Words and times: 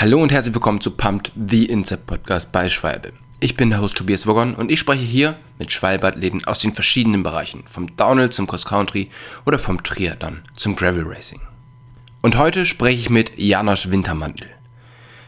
Hallo 0.00 0.22
und 0.22 0.30
herzlich 0.30 0.54
willkommen 0.54 0.80
zu 0.80 0.92
Pumped, 0.92 1.32
the 1.34 1.66
Incept 1.66 2.06
Podcast 2.06 2.52
bei 2.52 2.68
Schwalbe. 2.68 3.12
Ich 3.40 3.56
bin 3.56 3.70
der 3.70 3.80
Host 3.80 3.96
Tobias 3.96 4.28
Woggon 4.28 4.54
und 4.54 4.70
ich 4.70 4.78
spreche 4.78 5.02
hier 5.02 5.34
mit 5.58 5.72
Schwalbe-Athleten 5.72 6.44
aus 6.44 6.60
den 6.60 6.72
verschiedenen 6.72 7.24
Bereichen, 7.24 7.64
vom 7.66 7.96
Downhill 7.96 8.30
zum 8.30 8.46
Cross 8.46 8.64
Country 8.64 9.10
oder 9.44 9.58
vom 9.58 9.82
Triathlon 9.82 10.42
zum 10.54 10.76
Gravel 10.76 11.02
Racing. 11.04 11.40
Und 12.22 12.38
heute 12.38 12.64
spreche 12.64 12.96
ich 12.96 13.10
mit 13.10 13.40
Janosch 13.40 13.90
Wintermantel. 13.90 14.46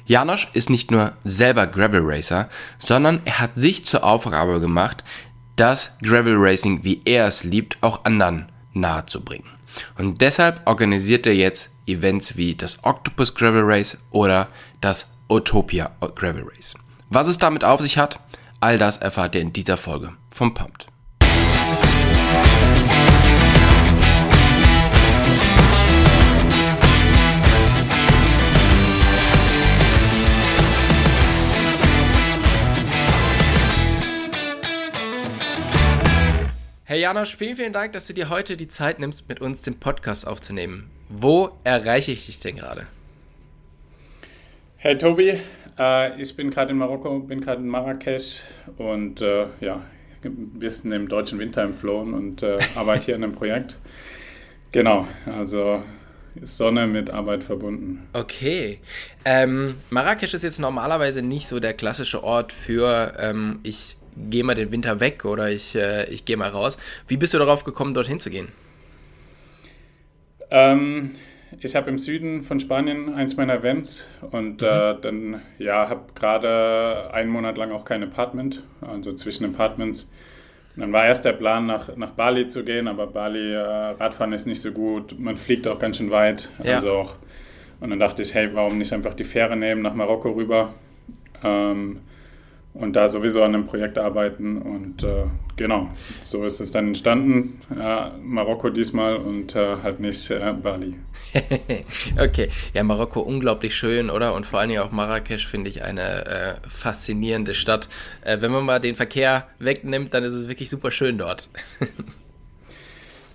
Janosch 0.07 0.49
ist 0.53 0.71
nicht 0.71 0.93
nur 0.93 1.15
selber 1.25 1.67
Gravel 1.67 2.03
Racer, 2.05 2.49
sondern 2.79 3.23
er 3.25 3.41
hat 3.41 3.57
sich 3.57 3.87
zur 3.87 4.05
Aufgabe 4.05 4.61
gemacht, 4.61 5.03
das 5.57 5.99
Gravel 6.01 6.37
Racing, 6.37 6.85
wie 6.85 7.01
er 7.07 7.27
es 7.27 7.43
liebt, 7.43 7.77
auch 7.81 8.05
anderen 8.05 8.53
nahezubringen. 8.73 9.51
Und 9.99 10.21
deshalb 10.21 10.67
organisiert 10.67 11.27
er 11.27 11.35
jetzt 11.35 11.71
Events 11.87 12.37
wie 12.37 12.55
das 12.55 12.85
Octopus 12.85 13.35
Gravel 13.35 13.63
Race 13.65 13.99
oder 14.11 14.49
das 14.81 15.15
Utopia 15.29 15.91
Gravel 16.15 16.45
Race. 16.45 16.75
Was 17.09 17.29
es 17.29 17.39
damit 17.39 17.65
auf 17.65 17.81
sich 17.81 17.99
hat, 17.99 18.21
all 18.61 18.79
das 18.79 18.99
erfahrt 18.99 19.35
ihr 19.35 19.41
in 19.41 19.53
dieser 19.53 19.77
Folge 19.77 20.13
vom 20.31 20.55
Pumped. 20.55 20.90
Hey 36.91 37.03
Janosch, 37.03 37.37
vielen, 37.37 37.55
vielen 37.55 37.73
Dank, 37.73 37.93
dass 37.93 38.09
du 38.09 38.15
dir 38.15 38.31
heute 38.31 38.57
die 38.57 38.67
Zeit 38.67 38.99
nimmst, 38.99 39.29
mit 39.29 39.41
uns 39.41 39.63
den 39.63 39.79
Podcast 39.79 40.27
aufzunehmen. 40.27 40.91
Wo 41.09 41.51
erreiche 41.63 42.11
ich 42.11 42.27
dich 42.27 42.41
denn 42.41 42.57
gerade? 42.57 42.89
Hey 44.77 44.99
Tobi, 44.99 45.39
äh, 45.79 46.21
ich 46.21 46.35
bin 46.35 46.51
gerade 46.51 46.73
in 46.73 46.79
Marokko, 46.79 47.21
bin 47.21 47.43
gerade 47.43 47.61
in 47.63 47.69
Marrakesch 47.69 48.41
und 48.77 49.23
äh, 49.23 49.47
ja, 49.61 49.85
ein 50.25 50.59
bisschen 50.59 50.91
im 50.91 51.09
deutschen 51.09 51.39
Winter 51.39 51.63
entflohen 51.63 52.13
und 52.13 52.43
äh, 52.43 52.59
arbeite 52.75 53.05
hier 53.05 53.15
an 53.15 53.23
einem 53.23 53.37
Projekt. 53.37 53.77
Genau, 54.73 55.07
also 55.27 55.85
ist 56.35 56.57
Sonne 56.57 56.89
mit 56.89 57.11
Arbeit 57.11 57.45
verbunden. 57.45 58.09
Okay. 58.15 58.81
Ähm, 59.25 59.77
Marrakesch 59.91 60.35
ist 60.35 60.43
jetzt 60.43 60.59
normalerweise 60.59 61.23
nicht 61.23 61.47
so 61.47 61.61
der 61.61 61.75
klassische 61.75 62.25
Ort 62.25 62.53
für 62.53 63.13
ähm, 63.21 63.61
ich 63.63 63.97
gehe 64.17 64.45
mal 64.45 64.55
den 64.55 64.73
Winter 64.73 65.01
weg 65.01 65.25
oder 65.25 65.51
ich, 65.51 65.75
äh, 65.75 66.09
ich 66.11 66.25
gehe 66.25 66.37
mal 66.37 66.51
raus. 66.51 66.77
Wie 67.09 67.17
bist 67.17 67.35
du 67.35 67.39
darauf 67.39 67.65
gekommen, 67.65 67.95
dorthin 67.95 68.21
zu 68.21 68.31
gehen? 68.31 68.49
Ähm, 70.51 71.13
ich 71.59 71.75
habe 71.75 71.91
im 71.91 71.99
Süden 71.99 72.43
von 72.43 72.61
Spanien 72.61 73.15
eins 73.15 73.37
meiner 73.37 73.55
Events 73.55 74.09
und 74.31 74.63
mhm. 74.63 74.67
äh, 74.67 74.95
dann 75.01 75.43
ja, 75.59 75.89
habe 75.89 76.13
gerade 76.15 77.11
einen 77.13 77.31
Monat 77.31 77.57
lang 77.59 77.73
auch 77.73 77.85
kein 77.85 78.03
Apartment, 78.03 78.63
also 78.81 79.13
zwischen 79.13 79.45
Apartments. 79.45 80.11
Und 80.77 80.83
dann 80.83 80.93
war 80.93 81.07
erst 81.07 81.25
der 81.25 81.33
Plan, 81.33 81.67
nach, 81.67 81.97
nach 81.97 82.11
Bali 82.11 82.47
zu 82.47 82.65
gehen, 82.65 82.87
aber 82.87 83.09
Bali, 83.09 83.53
äh, 83.53 83.59
Radfahren 83.59 84.33
ist 84.33 84.47
nicht 84.47 84.61
so 84.61 84.71
gut, 84.71 85.19
man 85.19 85.37
fliegt 85.37 85.67
auch 85.67 85.79
ganz 85.79 85.97
schön 85.97 86.11
weit. 86.11 86.51
Ja. 86.63 86.77
Also 86.77 86.93
auch, 86.93 87.17
und 87.81 87.91
dann 87.91 87.99
dachte 87.99 88.23
ich, 88.23 88.35
hey, 88.35 88.51
warum 88.53 88.79
nicht 88.79 88.93
einfach 88.93 89.15
die 89.15 89.25
Fähre 89.25 89.57
nehmen 89.57 89.83
nach 89.83 89.95
Marokko 89.95 90.31
rüber? 90.31 90.75
Ähm, 91.43 92.01
und 92.81 92.95
da 92.95 93.09
sowieso 93.09 93.43
an 93.43 93.55
einem 93.55 93.67
Projekt 93.67 93.99
arbeiten. 93.99 94.59
Und 94.59 95.03
äh, 95.03 95.25
genau, 95.57 95.91
so 96.23 96.45
ist 96.45 96.61
es 96.61 96.71
dann 96.71 96.89
entstanden. 96.89 97.61
Ja, 97.77 98.15
Marokko 98.23 98.71
diesmal 98.71 99.17
und 99.17 99.55
äh, 99.55 99.77
halt 99.83 100.01
nicht 100.01 100.31
äh, 100.31 100.53
Bali. 100.53 100.97
okay, 102.21 102.49
ja, 102.75 102.83
Marokko 102.83 103.21
unglaublich 103.21 103.75
schön, 103.75 104.11
oder? 104.11 104.35
Und 104.35 104.47
vor 104.47 104.61
allen 104.61 104.71
Dingen 104.71 104.83
auch 104.83 104.93
Marrakesch 104.93 105.47
finde 105.47 105.71
ich 105.71 105.83
eine 105.83 106.27
äh, 106.27 106.55
faszinierende 106.69 107.55
Stadt. 107.55 107.89
Äh, 108.23 108.39
wenn 108.41 108.51
man 108.51 108.65
mal 108.65 108.81
den 108.81 108.95
Verkehr 108.95 109.47
wegnimmt, 109.59 110.15
dann 110.15 110.25
ist 110.25 110.33
es 110.33 110.49
wirklich 110.49 110.71
super 110.71 110.91
schön 110.91 111.19
dort. 111.19 111.49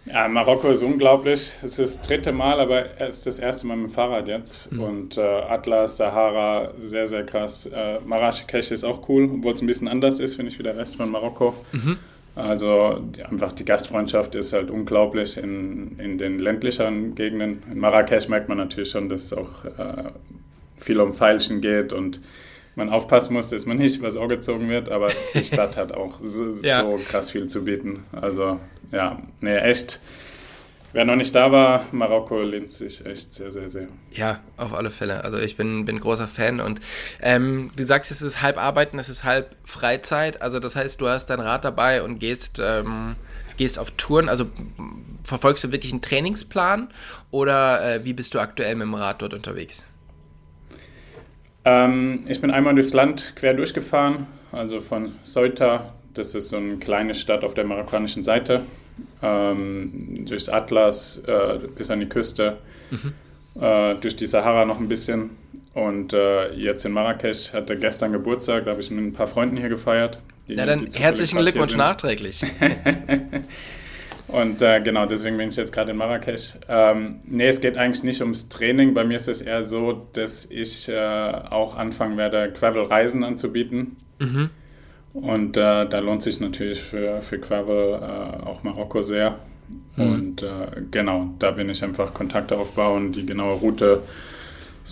Ja, 0.05 0.27
Marokko 0.27 0.69
ist 0.69 0.83
unglaublich. 0.83 1.51
Es 1.63 1.79
ist 1.79 1.97
das 1.97 2.01
dritte 2.01 2.31
Mal, 2.31 2.59
aber 2.59 2.99
es 2.99 3.17
ist 3.17 3.25
das 3.25 3.39
erste 3.39 3.66
Mal 3.66 3.75
mit 3.77 3.88
dem 3.88 3.93
Fahrrad 3.93 4.27
jetzt. 4.27 4.71
Mhm. 4.71 4.79
Und 4.79 5.17
äh, 5.17 5.21
Atlas, 5.21 5.97
Sahara, 5.97 6.71
sehr, 6.77 7.07
sehr 7.07 7.23
krass. 7.23 7.66
Äh, 7.66 7.99
Marrakesch 8.05 8.71
ist 8.71 8.83
auch 8.83 9.09
cool, 9.09 9.29
obwohl 9.33 9.53
es 9.53 9.61
ein 9.61 9.67
bisschen 9.67 9.88
anders 9.88 10.19
ist, 10.19 10.35
finde 10.35 10.51
ich, 10.51 10.59
wie 10.59 10.63
der 10.63 10.77
Rest 10.77 10.95
von 10.95 11.09
Marokko. 11.09 11.55
Mhm. 11.71 11.97
Also 12.35 12.99
die, 12.99 13.23
einfach 13.23 13.53
die 13.53 13.65
Gastfreundschaft 13.65 14.35
ist 14.35 14.53
halt 14.53 14.69
unglaublich 14.69 15.38
in, 15.38 15.97
in 15.97 16.17
den 16.17 16.38
ländlicheren 16.38 17.15
Gegenden. 17.15 17.63
In 17.71 17.79
Marrakesch 17.79 18.27
merkt 18.27 18.49
man 18.49 18.57
natürlich 18.57 18.89
schon, 18.89 19.09
dass 19.09 19.23
es 19.23 19.33
auch 19.33 19.65
äh, 19.65 20.11
viel 20.77 20.99
um 20.99 21.13
Feilschen 21.13 21.61
geht 21.61 21.94
und 21.94 22.19
man 22.75 22.90
aufpassen 22.90 23.34
muss, 23.34 23.50
dass 23.50 23.66
man 23.66 23.78
nicht 23.78 23.97
übers 23.97 24.18
Ohr 24.18 24.28
gezogen 24.28 24.69
wird, 24.69 24.90
aber 24.90 25.09
die 25.34 25.44
Stadt 25.44 25.78
hat 25.78 25.91
auch 25.91 26.19
so, 26.22 26.52
ja. 26.62 26.81
so 26.84 27.00
krass 27.08 27.31
viel 27.31 27.47
zu 27.47 27.63
bieten. 27.63 28.03
Also 28.12 28.59
ja, 28.91 29.22
nee, 29.41 29.58
echt. 29.58 30.02
Wer 30.94 31.03
noch 31.03 31.18
nicht 31.18 31.36
da 31.36 31.52
war, 31.52 31.86
Marokko 31.91 32.41
lehnt 32.41 32.72
sich 32.72 33.06
echt 33.06 33.34
sehr, 33.34 33.52
sehr, 33.52 33.68
sehr. 33.68 33.90
Ja, 34.12 34.40
auf 34.56 34.74
alle 34.74 34.90
Fälle. 34.90 35.25
Also 35.25 35.38
ich 35.38 35.58
bin, 35.58 35.84
bin 35.84 36.00
großer 36.00 36.25
Fan 36.25 36.62
und 36.62 36.80
ähm, 37.22 37.69
du 37.75 37.84
sagst, 37.84 38.12
es 38.12 38.22
ist 38.22 38.41
halb 38.41 38.58
Arbeiten, 38.58 38.97
es 38.97 39.09
ist 39.09 39.25
halb 39.25 39.57
Freizeit. 39.66 40.42
Also 40.42 40.59
das 40.59 40.78
heißt, 40.78 41.02
du 41.02 41.09
hast 41.09 41.25
dein 41.25 41.42
Rad 41.42 41.66
dabei 41.66 42.02
und 42.02 42.19
gehst, 42.19 42.62
ähm, 42.63 43.18
gehst 43.57 43.78
auf 43.78 43.92
Touren. 43.92 44.30
Also 44.30 44.46
verfolgst 45.25 45.66
du 45.66 45.74
wirklich 45.74 45.92
einen 45.92 46.02
Trainingsplan 46.02 46.88
oder 47.30 47.96
äh, 47.96 48.06
wie 48.06 48.13
bist 48.13 48.34
du 48.34 48.40
aktuell 48.40 48.75
mit 48.75 48.84
dem 48.84 48.94
Rad 48.94 49.22
dort 49.22 49.34
unterwegs? 49.34 49.84
Ähm, 51.65 52.23
ich 52.27 52.39
bin 52.39 52.51
einmal 52.51 52.75
durchs 52.75 52.93
Land 52.93 53.33
quer 53.35 53.55
durchgefahren, 53.55 54.27
also 54.51 54.79
von 54.81 55.13
Ceuta, 55.23 55.93
das 56.13 56.35
ist 56.35 56.49
so 56.49 56.57
eine 56.57 56.77
kleine 56.77 57.15
Stadt 57.15 57.43
auf 57.43 57.55
der 57.55 57.65
marokkanischen 57.65 58.23
Seite, 58.23 58.61
ähm, 59.21 60.25
durchs 60.27 60.47
Atlas 60.47 61.21
äh, 61.27 61.57
bis 61.75 61.89
an 61.89 61.99
die 61.99 62.05
Küste, 62.05 62.57
mhm. 62.91 63.61
äh, 63.61 63.95
durch 63.95 64.15
die 64.15 64.27
Sahara 64.27 64.65
noch 64.65 64.79
ein 64.79 64.87
bisschen. 64.87 65.31
Und 65.73 66.13
äh, 66.13 66.53
jetzt 66.53 66.85
in 66.85 66.93
Marrakesch 66.93 67.51
hatte 67.51 67.77
gestern 67.77 68.13
Geburtstag, 68.13 68.63
da 68.63 68.71
habe 68.71 68.79
ich 68.79 68.89
mit 68.91 69.03
ein 69.03 69.11
paar 69.11 69.27
Freunden 69.27 69.57
hier 69.57 69.67
gefeiert. 69.67 70.19
Die, 70.47 70.55
Na 70.55 70.65
dann 70.65 70.87
herzlichen 70.93 71.39
Glückwunsch 71.39 71.75
nachträglich. 71.75 72.45
Und 74.35 74.62
äh, 74.62 74.81
genau, 74.81 75.06
deswegen 75.06 75.38
bin 75.38 75.47
ich 75.47 75.56
jetzt 75.56 75.72
gerade 75.72 75.91
in 75.91 75.97
Marrakesch. 75.97 76.56
Ähm, 76.68 77.22
nee, 77.23 77.47
es 77.47 77.62
geht 77.62 77.78
eigentlich 77.78 78.03
nicht 78.03 78.19
ums 78.19 78.50
Training. 78.50 78.94
Bei 78.94 79.06
mir 79.06 79.16
ist 79.16 79.29
es 79.29 79.40
eher 79.40 79.63
so, 79.63 80.07
dass 80.12 80.44
ich 80.44 80.90
äh, 80.90 80.94
auch 80.97 81.78
anfangen 81.78 82.18
werde, 82.18 82.51
Gravel-Reisen 82.51 83.24
anzubieten. 83.24 83.95
Mhm. 84.19 84.50
Und 85.13 85.56
äh, 85.56 85.88
da 85.88 86.00
lohnt 86.00 86.22
sich 86.22 86.41
natürlich 86.41 86.81
für, 86.81 87.22
für 87.22 87.40
Gravel 87.40 87.94
äh, 87.94 88.45
auch 88.45 88.62
Marokko 88.63 89.03
sehr. 89.03 89.40
Mhm. 89.95 90.03
Und 90.03 90.44
äh, 90.44 90.81
genau, 90.91 91.29
da 91.40 91.51
bin 91.51 91.69
ich 91.69 91.81
einfach 91.81 92.13
Kontakte 92.13 92.57
aufbauen, 92.57 93.13
die 93.13 93.25
genaue 93.25 93.53
Route 93.53 94.01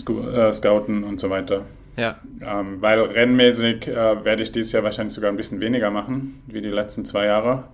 äh, 0.07 0.53
scouten 0.53 1.03
und 1.03 1.19
so 1.19 1.29
weiter. 1.29 1.65
Ja. 1.97 2.17
Ähm, 2.41 2.81
weil 2.81 3.01
rennmäßig 3.01 3.87
werde 3.87 4.41
ich 4.41 4.53
dieses 4.53 4.71
Jahr 4.71 4.83
wahrscheinlich 4.83 5.13
sogar 5.13 5.29
ein 5.29 5.37
bisschen 5.37 5.59
weniger 5.59 5.91
machen, 5.91 6.41
wie 6.47 6.61
die 6.61 6.69
letzten 6.69 7.03
zwei 7.03 7.25
Jahre 7.25 7.65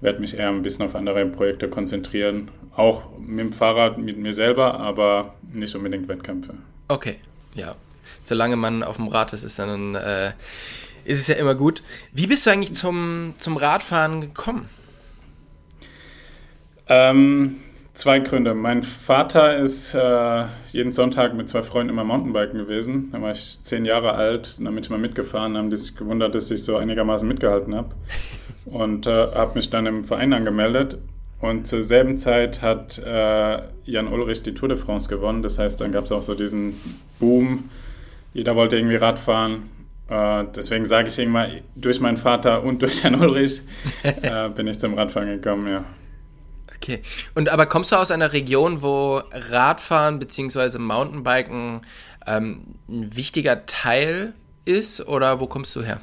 werde 0.00 0.20
mich 0.20 0.36
eher 0.36 0.48
ein 0.48 0.62
bisschen 0.62 0.84
auf 0.84 0.94
andere 0.94 1.26
Projekte 1.26 1.68
konzentrieren. 1.68 2.50
Auch 2.74 3.04
mit 3.18 3.40
dem 3.40 3.52
Fahrrad, 3.52 3.98
mit 3.98 4.18
mir 4.18 4.32
selber, 4.32 4.80
aber 4.80 5.34
nicht 5.52 5.74
unbedingt 5.74 6.08
Wettkämpfe. 6.08 6.54
Okay, 6.88 7.16
ja. 7.54 7.74
Solange 8.24 8.56
man 8.56 8.82
auf 8.82 8.96
dem 8.96 9.08
Rad 9.08 9.32
ist, 9.32 9.42
ist 9.42 9.58
dann 9.58 9.94
äh, 9.94 10.32
ist 11.04 11.20
es 11.20 11.26
ja 11.28 11.34
immer 11.36 11.54
gut. 11.54 11.82
Wie 12.12 12.26
bist 12.26 12.46
du 12.46 12.50
eigentlich 12.50 12.74
zum, 12.74 13.34
zum 13.38 13.56
Radfahren 13.56 14.20
gekommen? 14.20 14.68
Ähm, 16.88 17.56
zwei 17.94 18.18
Gründe. 18.20 18.54
Mein 18.54 18.82
Vater 18.82 19.56
ist 19.56 19.94
äh, 19.94 20.44
jeden 20.72 20.92
Sonntag 20.92 21.34
mit 21.34 21.48
zwei 21.48 21.62
Freunden 21.62 21.90
immer 21.90 22.04
Mountainbiken 22.04 22.58
gewesen. 22.58 23.10
Da 23.12 23.20
war 23.22 23.32
ich 23.32 23.62
zehn 23.62 23.84
Jahre 23.84 24.12
alt, 24.12 24.56
bin 24.58 24.78
ich 24.78 24.90
mal 24.90 24.98
mitgefahren, 24.98 25.56
haben 25.56 25.70
die 25.70 25.76
sich 25.76 25.96
gewundert, 25.96 26.34
dass 26.34 26.50
ich 26.50 26.62
so 26.62 26.76
einigermaßen 26.76 27.26
mitgehalten 27.26 27.74
habe. 27.74 27.94
Und 28.66 29.06
äh, 29.06 29.10
habe 29.10 29.54
mich 29.54 29.70
dann 29.70 29.86
im 29.86 30.04
Verein 30.04 30.32
angemeldet. 30.32 30.98
Und 31.40 31.66
zur 31.66 31.80
selben 31.80 32.18
Zeit 32.18 32.60
hat 32.60 32.98
äh, 32.98 33.62
Jan 33.84 34.08
Ulrich 34.08 34.42
die 34.42 34.52
Tour 34.52 34.68
de 34.68 34.76
France 34.76 35.08
gewonnen. 35.08 35.42
Das 35.42 35.58
heißt, 35.58 35.80
dann 35.80 35.90
gab 35.90 36.04
es 36.04 36.12
auch 36.12 36.22
so 36.22 36.34
diesen 36.34 36.74
Boom. 37.18 37.70
Jeder 38.34 38.56
wollte 38.56 38.76
irgendwie 38.76 38.96
Radfahren. 38.96 39.62
Äh, 40.08 40.44
deswegen 40.54 40.84
sage 40.84 41.08
ich 41.08 41.18
irgendwann, 41.18 41.62
durch 41.76 42.00
meinen 42.00 42.18
Vater 42.18 42.62
und 42.62 42.82
durch 42.82 43.02
Jan 43.02 43.14
Ulrich 43.14 43.62
äh, 44.02 44.50
bin 44.50 44.66
ich 44.66 44.78
zum 44.78 44.94
Radfahren 44.94 45.28
gekommen, 45.28 45.66
ja. 45.66 45.84
Okay. 46.76 47.02
Und 47.34 47.48
aber 47.48 47.66
kommst 47.66 47.92
du 47.92 47.96
aus 47.96 48.10
einer 48.10 48.32
Region, 48.32 48.82
wo 48.82 49.22
Radfahren 49.32 50.18
bzw. 50.18 50.78
Mountainbiken 50.78 51.82
ähm, 52.26 52.62
ein 52.88 53.16
wichtiger 53.16 53.66
Teil 53.66 54.34
ist 54.64 55.06
oder 55.06 55.40
wo 55.40 55.46
kommst 55.46 55.74
du 55.76 55.82
her? 55.82 56.00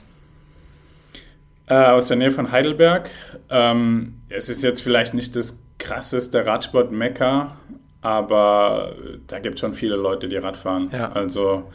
Äh, 1.67 1.75
aus 1.75 2.07
der 2.07 2.17
Nähe 2.17 2.31
von 2.31 2.51
Heidelberg. 2.51 3.09
Ähm, 3.49 4.15
es 4.29 4.49
ist 4.49 4.63
jetzt 4.63 4.81
vielleicht 4.81 5.13
nicht 5.13 5.35
das 5.35 5.61
krasseste 5.77 6.45
Radsport-Mekka, 6.45 7.57
aber 8.01 8.93
da 9.27 9.39
gibt 9.39 9.55
es 9.55 9.61
schon 9.61 9.73
viele 9.73 9.95
Leute, 9.95 10.27
die 10.27 10.37
Rad 10.37 10.57
fahren. 10.57 10.89
Ja. 10.91 11.11
Also 11.11 11.69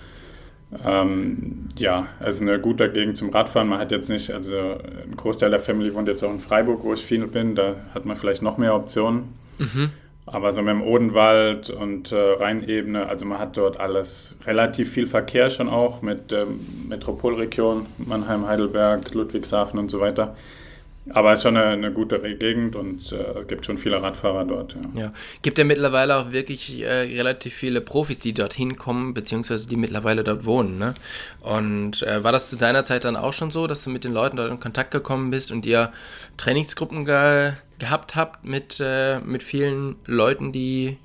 Ähm, 0.86 1.68
ja, 1.76 2.06
also 2.18 2.44
eine 2.44 2.58
gute 2.58 2.90
Gegend 2.90 3.18
zum 3.18 3.28
Radfahren. 3.28 3.68
Man 3.68 3.78
hat 3.78 3.92
jetzt 3.92 4.08
nicht, 4.08 4.30
also 4.30 4.56
ein 4.56 5.14
Großteil 5.16 5.50
der 5.50 5.60
Family 5.60 5.94
wohnt 5.94 6.08
jetzt 6.08 6.22
auch 6.22 6.30
in 6.30 6.40
Freiburg, 6.40 6.82
wo 6.82 6.94
ich 6.94 7.04
viel 7.04 7.26
bin. 7.26 7.54
Da 7.54 7.76
hat 7.94 8.06
man 8.06 8.16
vielleicht 8.16 8.40
noch 8.40 8.56
mehr 8.56 8.74
Optionen. 8.74 9.34
Mhm. 9.58 9.90
Aber 10.24 10.52
so 10.52 10.62
mit 10.62 10.70
dem 10.70 10.82
Odenwald 10.82 11.70
und 11.70 12.12
äh, 12.12 12.16
Rheinebene, 12.16 13.08
also 13.08 13.26
man 13.26 13.38
hat 13.38 13.56
dort 13.56 13.80
alles. 13.80 14.36
Relativ 14.46 14.92
viel 14.92 15.06
Verkehr 15.06 15.50
schon 15.50 15.68
auch 15.68 16.00
mit 16.00 16.32
ähm, 16.32 16.60
Metropolregion, 16.88 17.86
Mannheim, 17.98 18.46
Heidelberg, 18.46 19.12
Ludwigshafen 19.14 19.80
und 19.80 19.90
so 19.90 19.98
weiter. 19.98 20.36
Aber 21.10 21.32
es 21.32 21.40
ist 21.40 21.42
schon 21.42 21.56
eine, 21.56 21.70
eine 21.70 21.92
gute 21.92 22.20
Gegend 22.36 22.76
und 22.76 23.10
äh, 23.10 23.42
gibt 23.48 23.66
schon 23.66 23.76
viele 23.76 24.00
Radfahrer 24.00 24.44
dort. 24.44 24.76
Ja, 24.94 25.00
ja. 25.02 25.12
gibt 25.42 25.58
ja 25.58 25.64
mittlerweile 25.64 26.16
auch 26.16 26.30
wirklich 26.30 26.80
äh, 26.80 26.86
relativ 26.86 27.54
viele 27.54 27.80
Profis, 27.80 28.18
die 28.18 28.32
dorthin 28.32 28.76
kommen, 28.76 29.12
beziehungsweise 29.12 29.68
die 29.68 29.76
mittlerweile 29.76 30.22
dort 30.22 30.44
wohnen. 30.44 30.78
Ne? 30.78 30.94
Und 31.40 32.04
äh, 32.04 32.22
war 32.22 32.30
das 32.30 32.50
zu 32.50 32.56
deiner 32.56 32.84
Zeit 32.84 33.04
dann 33.04 33.16
auch 33.16 33.32
schon 33.32 33.50
so, 33.50 33.66
dass 33.66 33.82
du 33.82 33.90
mit 33.90 34.04
den 34.04 34.12
Leuten 34.12 34.36
dort 34.36 34.52
in 34.52 34.60
Kontakt 34.60 34.92
gekommen 34.92 35.32
bist 35.32 35.50
und 35.50 35.66
ihr 35.66 35.90
Trainingsgruppen 36.36 37.04
ge 37.04 37.52
gehabt 37.82 38.14
habt 38.14 38.44
mit, 38.44 38.78
äh, 38.80 39.18
mit 39.18 39.42
vielen 39.42 39.96
Leuten, 40.06 40.52
die, 40.52 40.98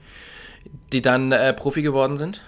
die 0.93 1.01
dann 1.01 1.31
äh, 1.31 1.51
Profi 1.53 1.81
geworden 1.81 2.17
sind? 2.17 2.43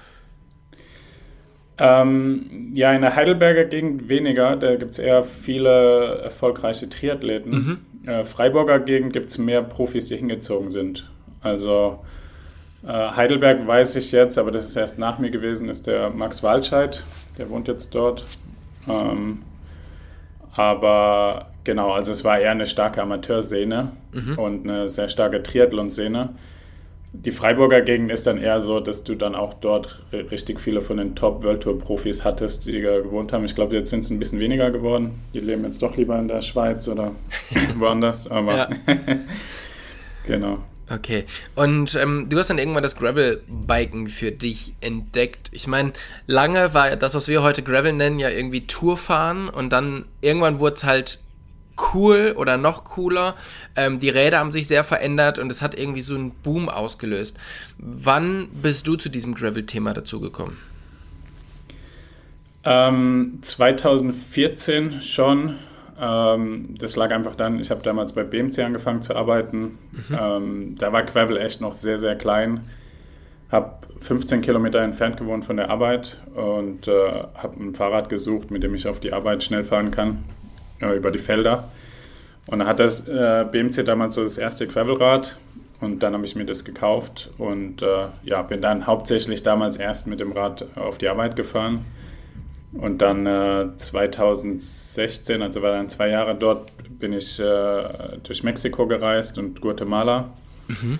Ähm, 1.80 2.72
ja, 2.76 2.94
in 2.94 3.02
der 3.02 3.16
Heidelberger 3.16 3.66
Gegend 3.66 4.08
weniger. 4.08 4.56
Da 4.56 4.76
gibt 4.76 4.92
es 4.92 5.00
eher 5.00 5.24
viele 5.24 6.20
erfolgreiche 6.20 6.88
Triathleten. 6.88 7.52
Mhm. 7.52 8.08
Äh, 8.08 8.24
Freiburger 8.24 8.80
Gegend 8.80 9.14
gibt 9.14 9.32
es 9.32 9.40
mehr 9.40 9.64
Profis, 9.64 10.10
die 10.10 10.18
hingezogen 10.18 10.70
sind. 10.70 11.10
Also 11.42 12.06
äh, 12.84 12.88
Heidelberg 12.88 13.66
weiß 13.66 13.96
ich 13.96 14.12
jetzt, 14.12 14.38
aber 14.38 14.52
das 14.52 14.68
ist 14.68 14.76
erst 14.76 15.00
nach 15.00 15.18
mir 15.18 15.32
gewesen, 15.32 15.70
ist 15.70 15.88
der 15.88 16.12
Max 16.12 16.44
Walscheid. 16.44 17.02
Der 17.40 17.50
wohnt 17.50 17.68
jetzt 17.68 17.96
dort. 17.96 18.26
Ähm, 18.88 19.40
aber 20.54 21.48
genau, 21.70 21.92
also 21.92 22.12
es 22.12 22.24
war 22.24 22.40
eher 22.40 22.50
eine 22.50 22.66
starke 22.66 23.00
Amateurszene 23.00 23.92
mhm. 24.12 24.40
und 24.40 24.68
eine 24.68 24.90
sehr 24.90 25.08
starke 25.08 25.44
Triathlon-Szene. 25.44 26.30
Die 27.14 27.30
Freiburger 27.30 27.82
Gegend 27.82 28.12
ist 28.12 28.26
dann 28.26 28.40
eher 28.40 28.60
so, 28.60 28.80
dass 28.80 29.04
du 29.04 29.14
dann 29.14 29.36
auch 29.36 29.54
dort 29.54 30.02
richtig 30.12 30.60
viele 30.60 30.82
von 30.82 30.98
den 30.98 31.16
Top-World 31.16 31.62
Tour-Profis 31.62 32.26
hattest, 32.26 32.66
die 32.66 32.82
gewohnt 32.82 33.34
haben. 33.34 33.46
Ich 33.46 33.54
glaube, 33.54 33.76
jetzt 33.76 33.92
sind 33.92 34.00
es 34.00 34.10
ein 34.10 34.18
bisschen 34.18 34.40
weniger 34.40 34.72
geworden. 34.72 35.12
Die 35.36 35.42
leben 35.42 35.64
jetzt 35.64 35.84
doch 35.84 35.96
lieber 35.96 36.18
in 36.18 36.28
der 36.28 36.42
Schweiz 36.42 36.88
oder 36.88 37.12
woanders. 37.78 38.26
Aber 38.32 38.58
ja. 38.58 38.70
genau. 40.26 40.58
Okay. 40.90 41.26
Und 41.54 41.94
ähm, 41.94 42.30
du 42.30 42.40
hast 42.40 42.50
dann 42.50 42.58
irgendwann 42.58 42.82
das 42.82 42.96
Gravel-Biken 42.96 44.08
für 44.08 44.32
dich 44.32 44.74
entdeckt. 44.82 45.50
Ich 45.52 45.68
meine, 45.68 45.94
lange 46.26 46.74
war 46.74 46.96
das, 46.96 47.14
was 47.14 47.28
wir 47.28 47.44
heute 47.44 47.62
Gravel 47.62 47.94
nennen, 47.94 48.18
ja 48.18 48.30
irgendwie 48.30 48.66
Tourfahren 48.66 49.50
und 49.50 49.70
dann 49.70 50.06
irgendwann 50.22 50.58
wurde 50.58 50.78
es 50.78 50.84
halt 50.84 51.20
cool 51.94 52.34
oder 52.38 52.58
noch 52.58 52.84
cooler. 52.84 53.36
Ähm, 53.76 54.00
die 54.00 54.10
Räder 54.10 54.40
haben 54.40 54.52
sich 54.52 54.68
sehr 54.68 54.84
verändert 54.84 55.40
und 55.40 55.52
es 55.52 55.62
hat 55.62 55.78
irgendwie 55.78 56.02
so 56.02 56.16
einen 56.16 56.32
Boom 56.32 56.70
ausgelöst. 56.70 57.38
Wann 57.78 58.48
bist 58.52 58.88
du 58.88 58.96
zu 58.96 59.10
diesem 59.10 59.36
Gravel-Thema 59.36 59.94
dazugekommen? 59.94 60.58
Ähm, 62.64 63.40
2014 63.42 65.02
schon. 65.02 65.56
Ähm, 66.00 66.76
das 66.78 66.96
lag 66.96 67.12
einfach 67.12 67.36
dann, 67.36 67.60
ich 67.60 67.72
habe 67.72 67.82
damals 67.84 68.14
bei 68.14 68.24
BMC 68.24 68.60
angefangen 68.60 69.02
zu 69.02 69.16
arbeiten. 69.16 69.78
Mhm. 69.92 70.18
Ähm, 70.20 70.76
da 70.78 70.94
war 70.94 71.04
Gravel 71.04 71.38
echt 71.38 71.62
noch 71.62 71.74
sehr, 71.74 71.98
sehr 71.98 72.16
klein. 72.16 72.62
Habe 73.52 73.80
15 74.02 74.42
Kilometer 74.42 74.80
entfernt 74.80 75.18
gewohnt 75.18 75.44
von 75.44 75.58
der 75.58 75.70
Arbeit 75.70 76.20
und 76.36 76.88
äh, 76.88 76.92
habe 77.34 77.62
ein 77.62 77.74
Fahrrad 77.74 78.08
gesucht, 78.08 78.52
mit 78.52 78.64
dem 78.64 78.76
ich 78.76 78.88
auf 78.88 79.00
die 79.00 79.12
Arbeit 79.12 79.44
schnell 79.44 79.64
fahren 79.64 79.92
kann 79.92 80.24
äh, 80.82 80.96
über 80.96 81.12
die 81.12 81.20
Felder. 81.20 81.70
Und 82.48 82.60
dann 82.60 82.68
hat 82.68 82.80
das 82.80 83.08
äh, 83.08 83.46
BMC 83.52 83.86
damals 83.86 84.16
so 84.16 84.24
das 84.24 84.38
erste 84.38 84.68
Gravelrad 84.68 85.38
und 85.82 86.04
dann 86.04 86.14
habe 86.14 86.26
ich 86.26 86.36
mir 86.36 86.46
das 86.46 86.66
gekauft 86.66 87.30
und 87.38 87.82
äh, 87.82 88.08
ja, 88.24 88.42
bin 88.42 88.62
dann 88.62 88.86
hauptsächlich 88.86 89.44
damals 89.44 89.78
erst 89.78 90.08
mit 90.08 90.20
dem 90.20 90.32
Rad 90.32 90.66
auf 90.76 90.98
die 90.98 91.08
Arbeit 91.08 91.36
gefahren. 91.36 91.86
Und 92.74 93.02
dann 93.02 93.26
äh, 93.26 93.68
2016, 93.78 95.42
also 95.42 95.62
war 95.62 95.72
dann 95.72 95.90
zwei 95.90 96.10
Jahre 96.10 96.36
dort, 96.36 96.72
bin 97.00 97.14
ich 97.14 97.40
äh, 97.40 97.84
durch 98.24 98.44
Mexiko 98.44 98.86
gereist 98.88 99.38
und 99.38 99.62
Guatemala. 99.62 100.30
Mhm. 100.68 101.00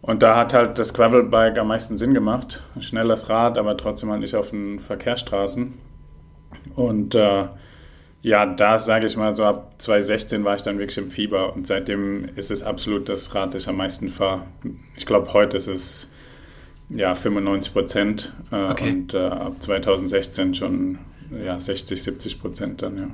Und 0.00 0.22
da 0.22 0.36
hat 0.36 0.52
halt 0.52 0.78
das 0.78 0.94
Gravelbike 0.94 1.58
am 1.58 1.68
meisten 1.68 1.96
Sinn 1.96 2.12
gemacht. 2.12 2.62
Schnelles 2.80 3.28
Rad, 3.28 3.56
aber 3.56 3.76
trotzdem 3.76 4.10
halt 4.10 4.20
nicht 4.20 4.34
auf 4.34 4.50
den 4.50 4.78
Verkehrsstraßen. 4.78 5.74
Und 6.76 7.14
äh, 7.14 7.46
ja, 8.22 8.46
da 8.46 8.78
sage 8.78 9.06
ich 9.06 9.16
mal, 9.16 9.34
so 9.34 9.44
ab 9.44 9.74
2016 9.78 10.44
war 10.44 10.54
ich 10.54 10.62
dann 10.62 10.78
wirklich 10.78 10.98
im 10.98 11.10
Fieber 11.10 11.52
und 11.54 11.66
seitdem 11.66 12.28
ist 12.36 12.52
es 12.52 12.62
absolut 12.62 13.08
das 13.08 13.34
Rad, 13.34 13.54
das 13.54 13.64
ich 13.64 13.68
am 13.68 13.76
meisten 13.76 14.08
fahre. 14.08 14.42
Ich 14.96 15.06
glaube, 15.06 15.32
heute 15.32 15.56
ist 15.56 15.66
es 15.66 16.10
ja 16.88 17.14
95 17.14 17.72
Prozent 17.72 18.32
äh, 18.52 18.64
okay. 18.64 18.90
und 18.90 19.14
äh, 19.14 19.18
ab 19.18 19.56
2016 19.58 20.54
schon 20.54 20.98
ja, 21.44 21.58
60, 21.58 22.00
70 22.00 22.40
Prozent 22.40 22.82
dann, 22.82 22.96
ja. 22.96 23.08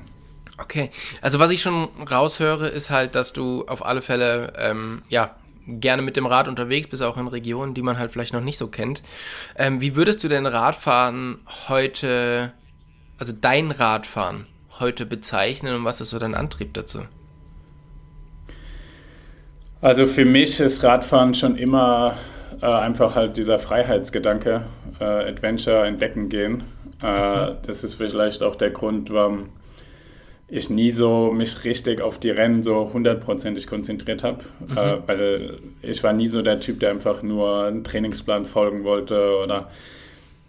Okay, 0.61 0.91
also 1.23 1.39
was 1.39 1.53
ich 1.53 1.63
schon 1.63 1.89
raushöre, 2.11 2.67
ist 2.67 2.91
halt, 2.91 3.15
dass 3.15 3.33
du 3.33 3.65
auf 3.67 3.87
alle 3.87 4.03
Fälle 4.03 4.53
ähm, 4.59 5.03
ja 5.09 5.37
gerne 5.67 6.03
mit 6.03 6.17
dem 6.17 6.27
Rad 6.27 6.49
unterwegs 6.49 6.89
bist, 6.89 7.03
auch 7.03 7.17
in 7.17 7.29
Regionen, 7.29 7.75
die 7.75 7.83
man 7.83 7.99
halt 7.99 8.13
vielleicht 8.13 8.33
noch 8.33 8.41
nicht 8.41 8.59
so 8.59 8.67
kennt. 8.67 9.03
Ähm, 9.57 9.81
wie 9.81 9.95
würdest 9.95 10.23
du 10.25 10.29
denn 10.29 10.47
Radfahren 10.47 11.39
heute, 11.69 12.53
also 13.19 13.33
dein 13.33 13.71
Radfahren 13.71 14.47
heute 14.81 15.07
bezeichnen 15.07 15.75
und 15.75 15.85
was 15.85 16.01
ist 16.01 16.11
so 16.11 16.19
dein 16.19 16.35
Antrieb 16.35 16.75
dazu? 16.75 17.01
Also 19.81 20.07
für 20.07 20.25
mich 20.25 20.59
ist 20.61 20.83
Radfahren 20.83 21.35
schon 21.35 21.57
immer 21.57 22.17
äh, 22.61 22.67
einfach 22.67 23.15
halt 23.15 23.37
dieser 23.37 23.59
Freiheitsgedanke, 23.59 24.65
äh, 25.01 25.05
Adventure 25.05 25.87
entdecken 25.87 26.29
gehen. 26.29 26.65
Äh, 27.03 27.51
mhm. 27.51 27.57
Das 27.65 27.85
ist 27.85 27.95
vielleicht 27.95 28.43
auch 28.43 28.57
der 28.57 28.71
Grund, 28.71 29.13
warum 29.13 29.51
ich 30.49 30.71
nie 30.71 30.91
so 30.91 31.31
mich 31.31 31.65
richtig 31.65 32.01
auf 32.01 32.19
die 32.19 32.31
Rennen 32.31 32.63
so 32.63 32.91
hundertprozentig 32.93 33.67
konzentriert 33.67 34.25
habe, 34.25 34.45
mhm. 34.67 34.77
äh, 34.77 34.97
weil 35.07 35.59
ich 35.83 36.03
war 36.03 36.13
nie 36.13 36.27
so 36.27 36.43
der 36.43 36.59
Typ, 36.59 36.81
der 36.81 36.91
einfach 36.91 37.23
nur 37.23 37.67
einen 37.67 37.85
Trainingsplan 37.85 38.47
folgen 38.47 38.83
wollte 38.83 39.37
oder 39.43 39.71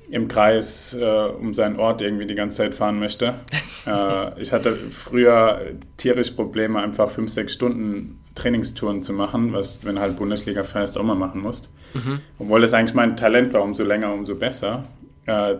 im 0.09 0.27
Kreis 0.27 0.97
äh, 1.00 1.06
um 1.06 1.53
seinen 1.53 1.77
Ort 1.77 2.01
irgendwie 2.01 2.25
die 2.25 2.35
ganze 2.35 2.57
Zeit 2.57 2.75
fahren 2.75 3.00
möchte. 3.00 3.35
äh, 3.87 4.42
ich 4.42 4.51
hatte 4.51 4.75
früher 4.89 5.61
tierisch 5.97 6.31
Probleme, 6.31 6.80
einfach 6.80 7.09
fünf, 7.09 7.31
sechs 7.31 7.54
Stunden 7.54 8.19
Trainingstouren 8.35 9.04
zu 9.04 9.13
machen, 9.13 9.54
was, 9.54 9.83
wenn 9.83 9.99
halt 9.99 10.18
Bundesliga 10.18 10.63
fährst, 10.63 10.97
auch 10.97 11.04
mal 11.04 11.16
machen 11.16 11.42
musst. 11.42 11.69
Mhm. 11.94 12.19
Obwohl 12.37 12.61
das 12.61 12.73
eigentlich 12.73 12.95
mein 12.95 13.18
Talent 13.18 13.54
war, 13.54 13.61
umso 13.61 13.83
länger, 13.83 14.13
umso 14.13 14.35
besser. 14.35 14.83
Äh, 15.25 15.56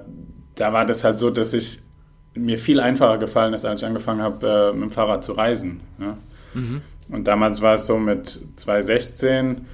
da 0.56 0.74
war 0.74 0.86
das 0.86 1.04
halt 1.04 1.20
so, 1.20 1.30
dass 1.30 1.54
ich 1.54 1.80
mir 2.36 2.58
viel 2.58 2.80
einfacher 2.80 3.18
gefallen 3.18 3.54
ist, 3.54 3.66
als 3.66 3.82
ich 3.82 3.88
angefangen 3.88 4.22
habe, 4.22 4.72
äh, 4.72 4.74
mit 4.74 4.90
dem 4.90 4.92
Fahrrad 4.92 5.24
zu 5.24 5.34
reisen. 5.34 5.82
Ja? 6.00 6.18
Mhm. 6.54 6.82
Und 7.10 7.28
damals 7.28 7.62
war 7.62 7.76
es 7.76 7.88
so 7.88 7.98
mit 7.98 8.40
2016 8.56 9.66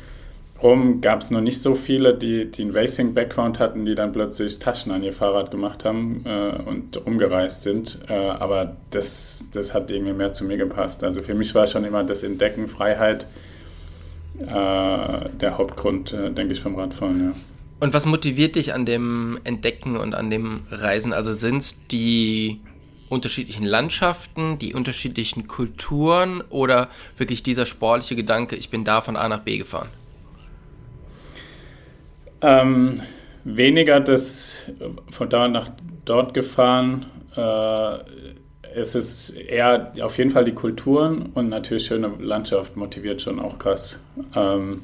rum 0.65 0.99
gab 0.99 1.21
es 1.21 1.29
noch 1.29 1.41
nicht 1.41 1.61
so 1.61 1.75
viele, 1.75 2.15
die, 2.15 2.49
die 2.49 2.63
einen 2.63 2.71
Racing-Background 2.71 3.59
hatten, 3.59 3.85
die 3.85 3.93
dann 3.93 4.11
plötzlich 4.11 4.57
Taschen 4.57 4.91
an 4.91 5.03
ihr 5.03 5.13
Fahrrad 5.13 5.51
gemacht 5.51 5.85
haben 5.85 6.23
äh, 6.25 6.57
und 6.65 7.05
rumgereist 7.05 7.61
sind. 7.61 7.99
Äh, 8.09 8.13
aber 8.13 8.75
das, 8.89 9.49
das 9.53 9.75
hat 9.75 9.91
irgendwie 9.91 10.13
mehr 10.13 10.33
zu 10.33 10.43
mir 10.45 10.57
gepasst. 10.57 11.03
Also 11.03 11.21
für 11.21 11.35
mich 11.35 11.53
war 11.53 11.67
schon 11.67 11.85
immer 11.85 12.03
das 12.03 12.23
Entdecken, 12.23 12.67
Freiheit 12.67 13.27
äh, 14.39 14.47
der 14.47 15.57
Hauptgrund, 15.57 16.13
äh, 16.13 16.31
denke 16.31 16.53
ich, 16.53 16.61
vom 16.61 16.75
Radfahren. 16.75 17.29
Ja. 17.29 17.35
Und 17.79 17.93
was 17.93 18.07
motiviert 18.07 18.55
dich 18.55 18.73
an 18.73 18.87
dem 18.87 19.39
Entdecken 19.43 19.97
und 19.97 20.15
an 20.15 20.31
dem 20.31 20.61
Reisen? 20.71 21.13
Also 21.13 21.31
sind 21.33 21.59
es 21.59 21.85
die 21.87 22.61
unterschiedlichen 23.09 23.65
Landschaften, 23.65 24.57
die 24.57 24.73
unterschiedlichen 24.73 25.45
Kulturen 25.45 26.41
oder 26.49 26.89
wirklich 27.17 27.43
dieser 27.43 27.67
sportliche 27.67 28.15
Gedanke, 28.15 28.55
ich 28.55 28.71
bin 28.71 28.83
da 28.83 29.01
von 29.01 29.15
A 29.15 29.29
nach 29.29 29.41
B 29.41 29.57
gefahren? 29.59 29.89
Ähm, 32.45 33.01
weniger 33.43 33.99
das 33.99 34.71
von 35.09 35.29
da 35.29 35.47
nach 35.47 35.69
dort 36.05 36.33
gefahren. 36.33 37.05
Äh, 37.35 37.97
es 38.75 38.93
ist 38.93 39.31
eher 39.31 39.93
auf 40.01 40.17
jeden 40.17 40.29
Fall 40.29 40.45
die 40.45 40.53
Kulturen 40.53 41.29
und 41.33 41.49
natürlich 41.49 41.85
schöne 41.85 42.11
Landschaft 42.19 42.75
motiviert 42.75 43.21
schon 43.21 43.39
auch 43.39 43.57
krass. 43.57 43.99
Ähm, 44.35 44.81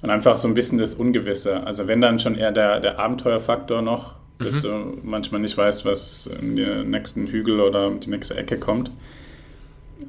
und 0.00 0.10
einfach 0.10 0.36
so 0.36 0.48
ein 0.48 0.54
bisschen 0.54 0.78
das 0.78 0.94
Ungewisse. 0.94 1.64
Also 1.66 1.86
wenn 1.86 2.00
dann 2.00 2.18
schon 2.18 2.36
eher 2.36 2.52
der, 2.52 2.80
der 2.80 2.98
Abenteuerfaktor 2.98 3.82
noch, 3.82 4.14
mhm. 4.38 4.44
dass 4.44 4.62
du 4.62 4.98
manchmal 5.02 5.40
nicht 5.40 5.56
weißt, 5.56 5.84
was 5.84 6.26
in 6.26 6.56
den 6.56 6.90
nächsten 6.90 7.26
Hügel 7.26 7.60
oder 7.60 7.90
die 7.90 8.10
nächste 8.10 8.36
Ecke 8.36 8.58
kommt. 8.58 8.90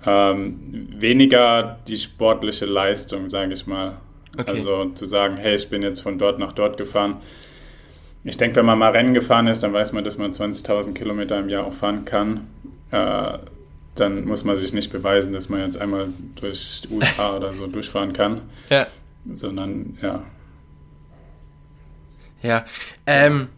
Ähm, 0.05 0.87
weniger 0.97 1.79
die 1.87 1.97
sportliche 1.97 2.65
Leistung, 2.65 3.29
sage 3.29 3.53
ich 3.53 3.65
mal. 3.67 3.97
Okay. 4.37 4.49
Also 4.51 4.85
zu 4.89 5.05
sagen, 5.05 5.37
hey, 5.37 5.55
ich 5.55 5.69
bin 5.69 5.81
jetzt 5.81 5.99
von 5.99 6.17
dort 6.17 6.39
nach 6.39 6.53
dort 6.53 6.77
gefahren. 6.77 7.17
ich 8.23 8.37
denke, 8.37 8.55
wenn 8.55 8.65
man 8.65 8.79
mal 8.79 8.91
Rennen 8.91 9.13
gefahren 9.13 9.47
ist, 9.47 9.61
dann 9.63 9.73
weiß 9.73 9.91
man, 9.91 10.03
dass 10.03 10.17
man 10.17 10.31
20.000 10.31 10.93
Kilometer 10.93 11.39
im 11.39 11.49
Jahr 11.49 11.65
auch 11.65 11.73
fahren 11.73 12.05
kann. 12.05 12.47
Äh, 12.91 13.37
dann 13.95 14.25
muss 14.25 14.43
man 14.43 14.55
sich 14.55 14.73
nicht 14.73 14.91
beweisen, 14.91 15.33
dass 15.33 15.49
man 15.49 15.61
jetzt 15.61 15.79
einmal 15.79 16.07
durch 16.35 16.81
die 16.81 16.93
USA 16.93 17.35
oder 17.35 17.53
so 17.53 17.67
durchfahren 17.67 18.13
kann. 18.13 18.41
Ja. 18.69 18.87
Sondern, 19.31 19.97
ja. 20.01 20.23
Ja. 22.41 22.65
Ähm, 23.05 23.49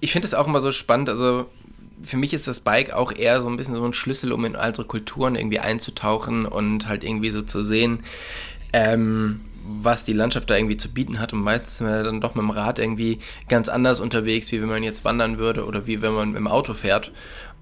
ich 0.00 0.12
finde 0.12 0.28
es 0.28 0.34
auch 0.34 0.46
immer 0.46 0.60
so 0.60 0.70
spannend. 0.70 1.08
Also, 1.08 1.46
für 2.02 2.16
mich 2.16 2.34
ist 2.34 2.46
das 2.46 2.60
Bike 2.60 2.92
auch 2.92 3.10
eher 3.10 3.40
so 3.40 3.48
ein 3.48 3.56
bisschen 3.56 3.74
so 3.74 3.84
ein 3.84 3.94
Schlüssel, 3.94 4.32
um 4.32 4.44
in 4.44 4.54
andere 4.54 4.84
Kulturen 4.84 5.34
irgendwie 5.34 5.58
einzutauchen 5.58 6.46
und 6.46 6.86
halt 6.86 7.02
irgendwie 7.02 7.30
so 7.30 7.42
zu 7.42 7.64
sehen, 7.64 8.04
ähm, 8.72 9.40
was 9.68 10.04
die 10.04 10.12
Landschaft 10.12 10.48
da 10.50 10.56
irgendwie 10.56 10.76
zu 10.76 10.88
bieten 10.88 11.20
hat. 11.20 11.32
Und 11.32 11.42
meistens 11.42 11.78
sind 11.78 11.86
wir 11.86 12.02
dann 12.02 12.20
doch 12.20 12.34
mit 12.34 12.42
dem 12.42 12.50
Rad 12.50 12.78
irgendwie 12.78 13.18
ganz 13.48 13.68
anders 13.68 14.00
unterwegs, 14.00 14.50
wie 14.50 14.60
wenn 14.60 14.68
man 14.68 14.82
jetzt 14.82 15.04
wandern 15.04 15.38
würde 15.38 15.64
oder 15.64 15.86
wie 15.86 16.02
wenn 16.02 16.12
man 16.12 16.34
im 16.34 16.46
Auto 16.46 16.74
fährt. 16.74 17.12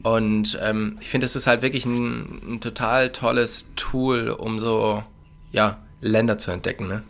Und 0.02 0.58
ähm, 0.62 0.96
ich 1.00 1.08
finde, 1.08 1.24
das 1.24 1.36
ist 1.36 1.46
halt 1.46 1.62
wirklich 1.62 1.84
ein, 1.84 2.54
ein, 2.54 2.60
total 2.60 3.10
tolles 3.10 3.66
Tool, 3.76 4.28
um 4.30 4.60
so, 4.60 5.02
ja, 5.52 5.78
Länder 6.00 6.38
zu 6.38 6.50
entdecken, 6.50 6.86
ne? 6.86 7.02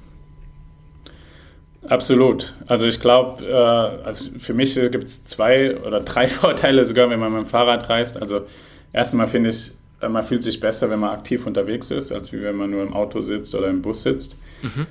Absolut. 1.88 2.54
Also 2.66 2.86
ich 2.86 3.00
glaube, 3.00 3.44
äh, 3.44 4.04
also 4.04 4.30
für 4.38 4.54
mich 4.54 4.74
gibt 4.74 5.04
es 5.04 5.24
zwei 5.24 5.78
oder 5.80 6.00
drei 6.00 6.26
Vorteile 6.26 6.84
sogar, 6.84 7.10
wenn 7.10 7.20
man 7.20 7.32
mit 7.32 7.42
dem 7.42 7.48
Fahrrad 7.48 7.88
reist. 7.88 8.20
Also 8.20 8.46
erstmal 8.92 9.28
finde 9.28 9.50
ich, 9.50 9.72
man 10.00 10.22
fühlt 10.22 10.42
sich 10.42 10.60
besser, 10.60 10.90
wenn 10.90 11.00
man 11.00 11.10
aktiv 11.10 11.46
unterwegs 11.46 11.90
ist, 11.90 12.12
als 12.12 12.32
wie 12.32 12.42
wenn 12.42 12.56
man 12.56 12.70
nur 12.70 12.82
im 12.82 12.92
Auto 12.92 13.20
sitzt 13.20 13.54
oder 13.54 13.68
im 13.68 13.82
Bus 13.82 14.02
sitzt. 14.02 14.36
Mhm. 14.62 14.86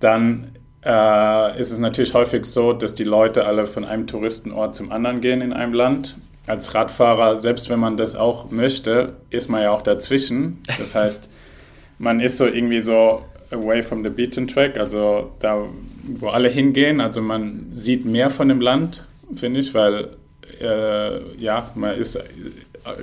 Dann 0.00 0.52
äh, 0.84 1.58
ist 1.58 1.70
es 1.70 1.78
natürlich 1.78 2.14
häufig 2.14 2.44
so, 2.44 2.72
dass 2.72 2.94
die 2.94 3.04
Leute 3.04 3.46
alle 3.46 3.66
von 3.66 3.84
einem 3.84 4.06
Touristenort 4.06 4.74
zum 4.74 4.90
anderen 4.92 5.20
gehen 5.20 5.40
in 5.40 5.52
einem 5.52 5.74
Land. 5.74 6.16
Als 6.46 6.74
Radfahrer, 6.74 7.36
selbst 7.36 7.70
wenn 7.70 7.78
man 7.78 7.96
das 7.96 8.16
auch 8.16 8.50
möchte, 8.50 9.16
ist 9.30 9.48
man 9.48 9.62
ja 9.62 9.70
auch 9.70 9.82
dazwischen. 9.82 10.58
Das 10.78 10.94
heißt, 10.94 11.28
man 11.98 12.20
ist 12.20 12.38
so 12.38 12.46
irgendwie 12.46 12.80
so 12.80 13.22
away 13.50 13.82
from 13.82 14.02
the 14.02 14.10
beaten 14.10 14.48
track, 14.48 14.78
also 14.78 15.32
da, 15.40 15.66
wo 16.04 16.28
alle 16.28 16.48
hingehen. 16.48 17.00
Also 17.00 17.20
man 17.20 17.66
sieht 17.70 18.04
mehr 18.04 18.30
von 18.30 18.48
dem 18.48 18.60
Land, 18.60 19.06
finde 19.34 19.60
ich, 19.60 19.74
weil 19.74 20.16
äh, 20.60 21.36
ja, 21.36 21.70
man 21.74 21.96
ist 21.96 22.18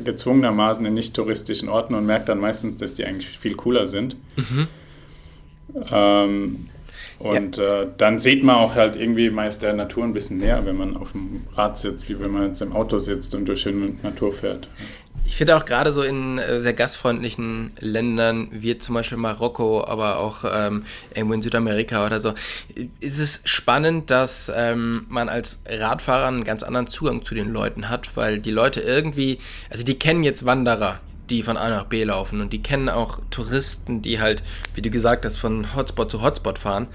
gezwungenermaßen 0.04 0.86
in 0.86 0.94
nicht 0.94 1.14
touristischen 1.14 1.70
Orten 1.70 1.94
und 1.94 2.06
merkt 2.06 2.30
dann 2.30 2.40
meistens, 2.40 2.78
dass 2.78 2.96
die 2.96 3.06
eigentlich 3.06 3.38
viel 3.38 3.56
cooler 3.56 3.88
sind. 3.88 4.16
Mhm. 4.36 4.68
Ähm, 5.92 6.70
und 7.20 7.58
ja. 7.58 7.82
äh, 7.82 7.88
dann 7.98 8.20
sieht 8.20 8.44
man 8.44 8.58
auch 8.58 8.76
halt 8.76 8.96
irgendwie 8.96 9.30
meist 9.30 9.64
der 9.64 9.74
Natur 9.74 10.04
ein 10.04 10.14
bisschen 10.14 10.38
näher, 10.38 10.66
wenn 10.66 10.78
man 10.78 10.96
auf 10.96 11.14
dem 11.14 11.42
Rad 11.56 11.78
sitzt, 11.78 12.10
wie 12.10 12.20
wenn 12.20 12.32
man 12.32 12.46
jetzt 12.46 12.62
im 12.62 12.74
Auto 12.74 13.00
sitzt 13.00 13.34
und 13.34 13.46
durch 13.46 13.64
die 13.64 13.98
Natur 14.04 14.32
fährt. 14.32 14.68
Ich 15.28 15.36
finde 15.36 15.58
auch 15.58 15.66
gerade 15.66 15.92
so 15.92 16.04
in 16.04 16.38
äh, 16.38 16.62
sehr 16.62 16.74
gastfreundlichen 16.74 17.74
Ländern, 17.80 18.48
wie 18.52 18.80
zum 18.80 18.96
Beispiel 18.96 19.18
Marokko, 19.18 19.86
aber 19.86 20.20
auch 20.20 20.46
ähm, 20.50 20.86
irgendwo 21.14 21.34
in 21.34 21.42
Südamerika 21.42 22.06
oder 22.06 22.22
so, 22.22 22.34
ist 23.02 23.20
es 23.20 23.42
spannend, 23.44 24.10
dass 24.10 24.50
ähm, 24.56 25.06
man 25.10 25.28
als 25.28 25.60
Radfahrer 25.70 26.28
einen 26.28 26.46
ganz 26.46 26.64
anderen 26.64 26.88
Zugang 26.88 27.26
zu 27.26 27.36
den 27.36 27.52
Leuten 27.52 27.90
hat, 27.90 28.16
weil 28.16 28.40
die 28.40 28.52
Leute 28.52 28.80
irgendwie, 28.80 29.40
also 29.70 29.84
die 29.84 30.00
kennen 30.00 30.24
jetzt 30.24 30.46
Wanderer, 30.46 31.02
die 31.30 31.44
von 31.44 31.58
A 31.58 31.70
nach 31.70 31.86
B 31.86 32.06
laufen 32.06 32.40
und 32.40 32.54
die 32.54 32.64
kennen 32.64 32.88
auch 32.88 33.20
Touristen, 33.30 34.02
die 34.02 34.22
halt, 34.22 34.44
wie 34.76 34.82
du 34.82 34.90
gesagt 34.90 35.26
hast, 35.26 35.38
von 35.38 35.76
Hotspot 35.76 36.10
zu 36.10 36.22
Hotspot 36.24 36.58
fahren. 36.58 36.88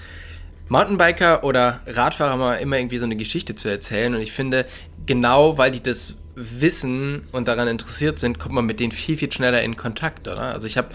Mountainbiker 0.69 1.45
oder 1.45 1.81
Radfahrer 1.87 2.31
haben 2.31 2.63
immer 2.63 2.79
irgendwie 2.79 2.99
so 2.99 3.05
eine 3.05 3.17
Geschichte 3.17 3.55
zu 3.55 3.69
erzählen 3.69 4.15
und 4.15 4.23
ich 4.23 4.33
finde, 4.33 4.65
genau 5.05 5.59
weil 5.59 5.71
die 5.71 5.83
das 5.83 6.17
wissen 6.35 7.23
und 7.33 7.49
daran 7.49 7.69
interessiert 7.69 8.19
sind, 8.19 8.39
kommt 8.39 8.55
man 8.55 8.65
mit 8.65 8.81
denen 8.81 8.93
viel, 8.93 9.17
viel 9.17 9.33
schneller 9.33 9.63
in 9.63 9.77
Kontakt, 9.77 10.29
oder? 10.29 10.41
Also 10.41 10.67
ich 10.67 10.79
habe, 10.79 10.89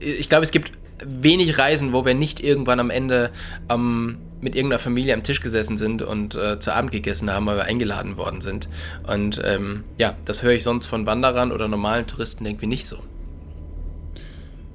ich 0.00 0.28
glaube, 0.28 0.44
es 0.44 0.50
gibt 0.50 0.72
wenig 1.04 1.58
Reisen, 1.58 1.92
wo 1.92 2.04
wir 2.04 2.14
nicht 2.14 2.40
irgendwann 2.40 2.80
am 2.80 2.90
Ende 2.90 3.30
ähm, 3.68 4.18
mit 4.40 4.54
irgendeiner 4.54 4.80
Familie 4.80 5.14
am 5.14 5.22
Tisch 5.22 5.40
gesessen 5.40 5.78
sind 5.78 6.02
und 6.02 6.34
äh, 6.34 6.58
zu 6.58 6.74
Abend 6.74 6.90
gegessen 6.90 7.30
haben, 7.30 7.46
weil 7.46 7.56
wir 7.56 7.64
eingeladen 7.64 8.16
worden 8.16 8.40
sind. 8.40 8.68
Und 9.06 9.40
ähm, 9.44 9.84
ja, 9.98 10.14
das 10.24 10.42
höre 10.42 10.52
ich 10.52 10.62
sonst 10.62 10.86
von 10.86 11.06
Wanderern 11.06 11.52
oder 11.52 11.68
normalen 11.68 12.06
Touristen 12.06 12.44
irgendwie 12.44 12.66
nicht 12.66 12.86
so. 12.86 12.98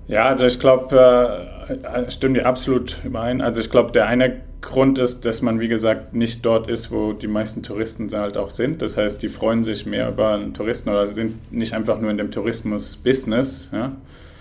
Ja, 0.07 0.25
also 0.25 0.45
ich 0.45 0.59
glaube, 0.59 1.47
äh, 1.67 2.09
stimmt 2.09 2.37
dir 2.37 2.45
absolut 2.45 2.97
überein. 3.03 3.41
Also 3.41 3.59
ich 3.59 3.69
glaube, 3.69 3.91
der 3.91 4.07
eine 4.07 4.41
Grund 4.61 4.97
ist, 4.97 5.25
dass 5.25 5.41
man, 5.41 5.59
wie 5.59 5.67
gesagt, 5.67 6.15
nicht 6.15 6.45
dort 6.45 6.69
ist, 6.69 6.91
wo 6.91 7.13
die 7.13 7.27
meisten 7.27 7.61
Touristen 7.61 8.09
halt 8.11 8.37
auch 8.37 8.49
sind. 8.49 8.81
Das 8.81 8.97
heißt, 8.97 9.21
die 9.21 9.29
freuen 9.29 9.63
sich 9.63 9.85
mehr 9.85 10.09
über 10.09 10.33
einen 10.33 10.53
Touristen 10.53 10.89
oder 10.89 11.05
sind 11.05 11.51
nicht 11.51 11.73
einfach 11.73 11.99
nur 11.99 12.09
in 12.09 12.17
dem 12.17 12.31
Tourismus-Business. 12.31 13.69
Ja? 13.73 13.95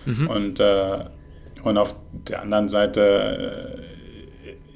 Mhm. 0.06 0.26
Und, 0.28 0.60
äh, 0.60 0.98
und 1.62 1.78
auf 1.78 1.96
der 2.12 2.42
anderen 2.42 2.68
Seite 2.68 3.82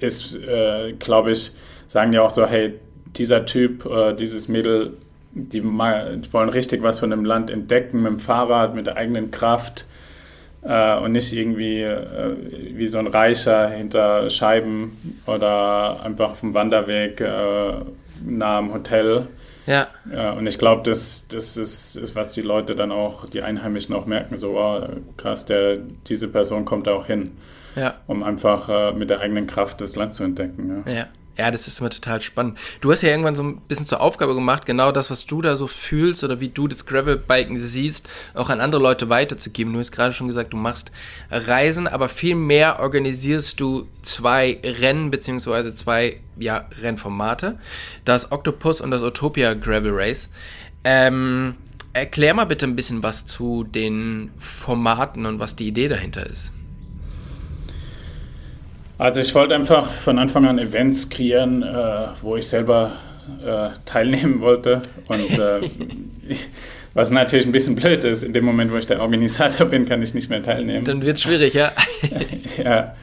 äh, 0.01 0.05
ist, 0.05 0.37
äh, 0.37 0.93
glaube 0.99 1.33
ich, 1.33 1.53
sagen 1.87 2.13
die 2.13 2.19
auch 2.19 2.31
so, 2.31 2.47
hey, 2.47 2.75
dieser 3.17 3.47
Typ, 3.47 3.87
äh, 3.87 4.15
dieses 4.15 4.49
Mädel, 4.49 4.95
die, 5.33 5.61
mal, 5.61 6.17
die 6.17 6.33
wollen 6.33 6.49
richtig 6.49 6.83
was 6.83 6.99
von 6.99 7.11
dem 7.11 7.25
Land 7.25 7.51
entdecken 7.51 8.03
mit 8.03 8.11
dem 8.13 8.19
Fahrrad, 8.19 8.75
mit 8.75 8.87
der 8.87 8.97
eigenen 8.97 9.31
Kraft 9.31 9.87
äh, 10.63 10.97
und 10.99 11.13
nicht 11.13 11.33
irgendwie 11.33 11.83
äh, 11.83 12.37
wie 12.75 12.87
so 12.87 12.99
ein 12.99 13.07
Reicher 13.07 13.69
hinter 13.69 14.29
Scheiben 14.31 15.21
oder 15.27 16.03
einfach 16.03 16.33
auf 16.33 16.41
dem 16.41 16.55
Wanderweg 16.55 17.21
äh, 17.21 17.73
nah 18.25 18.59
am 18.59 18.73
Hotel. 18.73 19.29
Ja. 19.67 19.89
ja 20.13 20.33
und 20.33 20.47
ich 20.47 20.59
glaube, 20.59 20.83
das, 20.85 21.29
das 21.29 21.57
ist, 21.57 21.97
ist, 21.97 22.15
was 22.15 22.33
die 22.33 22.43
Leute 22.43 22.75
dann 22.75 22.93
auch, 22.93 23.29
die 23.29 23.43
Einheimischen 23.43 23.95
auch 23.95 24.07
merken, 24.07 24.37
so 24.37 24.59
oh, 24.59 24.83
krass, 25.17 25.45
der, 25.47 25.79
diese 26.09 26.29
Person 26.29 26.65
kommt 26.65 26.87
da 26.87 26.93
auch 26.93 27.07
hin, 27.07 27.33
ja. 27.77 27.95
um 28.07 28.23
einfach 28.23 28.69
äh, 28.69 28.93
mit 28.93 29.11
der 29.11 29.21
eigenen 29.21 29.47
Kraft 29.47 29.81
das 29.81 29.97
Land 29.97 30.15
zu 30.15 30.25
entdecken. 30.25 30.83
Ja. 30.87 30.93
ja. 30.93 31.07
Ja, 31.37 31.51
das 31.51 31.67
ist 31.67 31.81
immer 31.81 31.91
total 31.91 32.21
spannend. 32.21 32.59
Du 32.81 32.93
hast 32.93 33.03
ja 33.03 33.09
irgendwann 33.09 33.35
so 33.35 33.43
ein 33.43 33.61
bisschen 33.63 33.87
zur 33.87 34.01
Aufgabe 34.01 34.35
gemacht, 34.35 34.67
genau 34.67 34.93
das, 34.93 35.11
was 35.11 35.27
du 35.27 35.41
da 35.41 35.57
so 35.57 35.67
fühlst 35.67 36.23
oder 36.23 36.41
wie 36.41 36.49
du 36.49 36.69
das 36.69 36.85
Gravelbiken 36.85 37.57
siehst, 37.57 38.09
auch 38.35 38.51
an 38.51 38.61
andere 38.61 38.83
Leute 38.83 39.09
weiterzugeben. 39.09 39.73
Du 39.73 39.79
hast 39.79 39.93
gerade 39.93 40.13
schon 40.13 40.27
gesagt, 40.27 40.53
du 40.53 40.57
machst 40.57 40.91
Reisen, 41.31 41.87
aber 41.87 42.09
viel 42.09 42.35
mehr 42.35 42.81
organisierst 42.81 43.59
du 43.61 43.89
zwei 44.03 44.59
Rennen 44.63 45.11
beziehungsweise 45.11 45.73
zwei 45.73 46.21
ja, 46.39 46.67
Rennformate. 46.83 47.59
Das 48.05 48.33
Octopus 48.33 48.81
und 48.81 48.91
das 48.91 49.03
Utopia 49.03 49.55
Gravel 49.55 49.93
Race. 49.95 50.29
Ähm, 50.85 51.55
erklär 51.93 52.35
mal 52.35 52.45
bitte 52.45 52.67
ein 52.67 52.77
bisschen 52.77 53.03
was 53.03 53.25
zu 53.25 53.65
den 53.65 54.31
Formaten 54.39 55.27
und 55.27 55.39
was 55.39 55.57
die 55.57 55.69
Idee 55.69 55.89
dahinter 55.89 56.27
ist. 56.27 56.53
Also 59.01 59.21
ich 59.21 59.35
wollte 59.35 59.55
einfach 59.55 59.91
von 59.91 60.19
Anfang 60.19 60.45
an 60.45 60.59
Events 60.59 61.09
kreieren, 61.09 61.63
äh, 61.63 62.09
wo 62.21 62.37
ich 62.37 62.47
selber 62.47 62.93
äh, 63.43 63.71
teilnehmen 63.87 64.43
wollte. 64.43 64.83
Und 65.09 65.39
äh, 65.39 65.61
was 66.95 67.11
natürlich 67.11 67.47
ein 67.47 67.53
bisschen 67.53 67.77
blöd 67.77 68.05
ist, 68.05 68.23
in 68.23 68.35
dem 68.35 68.45
Moment, 68.45 68.71
wo 68.71 68.77
ich 68.77 68.87
der 68.87 69.01
Organisator 69.01 69.69
bin, 69.69 69.87
kann 69.87 70.03
ich 70.03 70.13
nicht 70.13 70.29
mehr 70.29 70.43
teilnehmen. 70.43 70.85
Dann 70.85 71.01
wird 71.01 71.17
es 71.17 71.23
schwierig, 71.23 71.55
ja. 71.55 71.73
ja. 72.63 72.95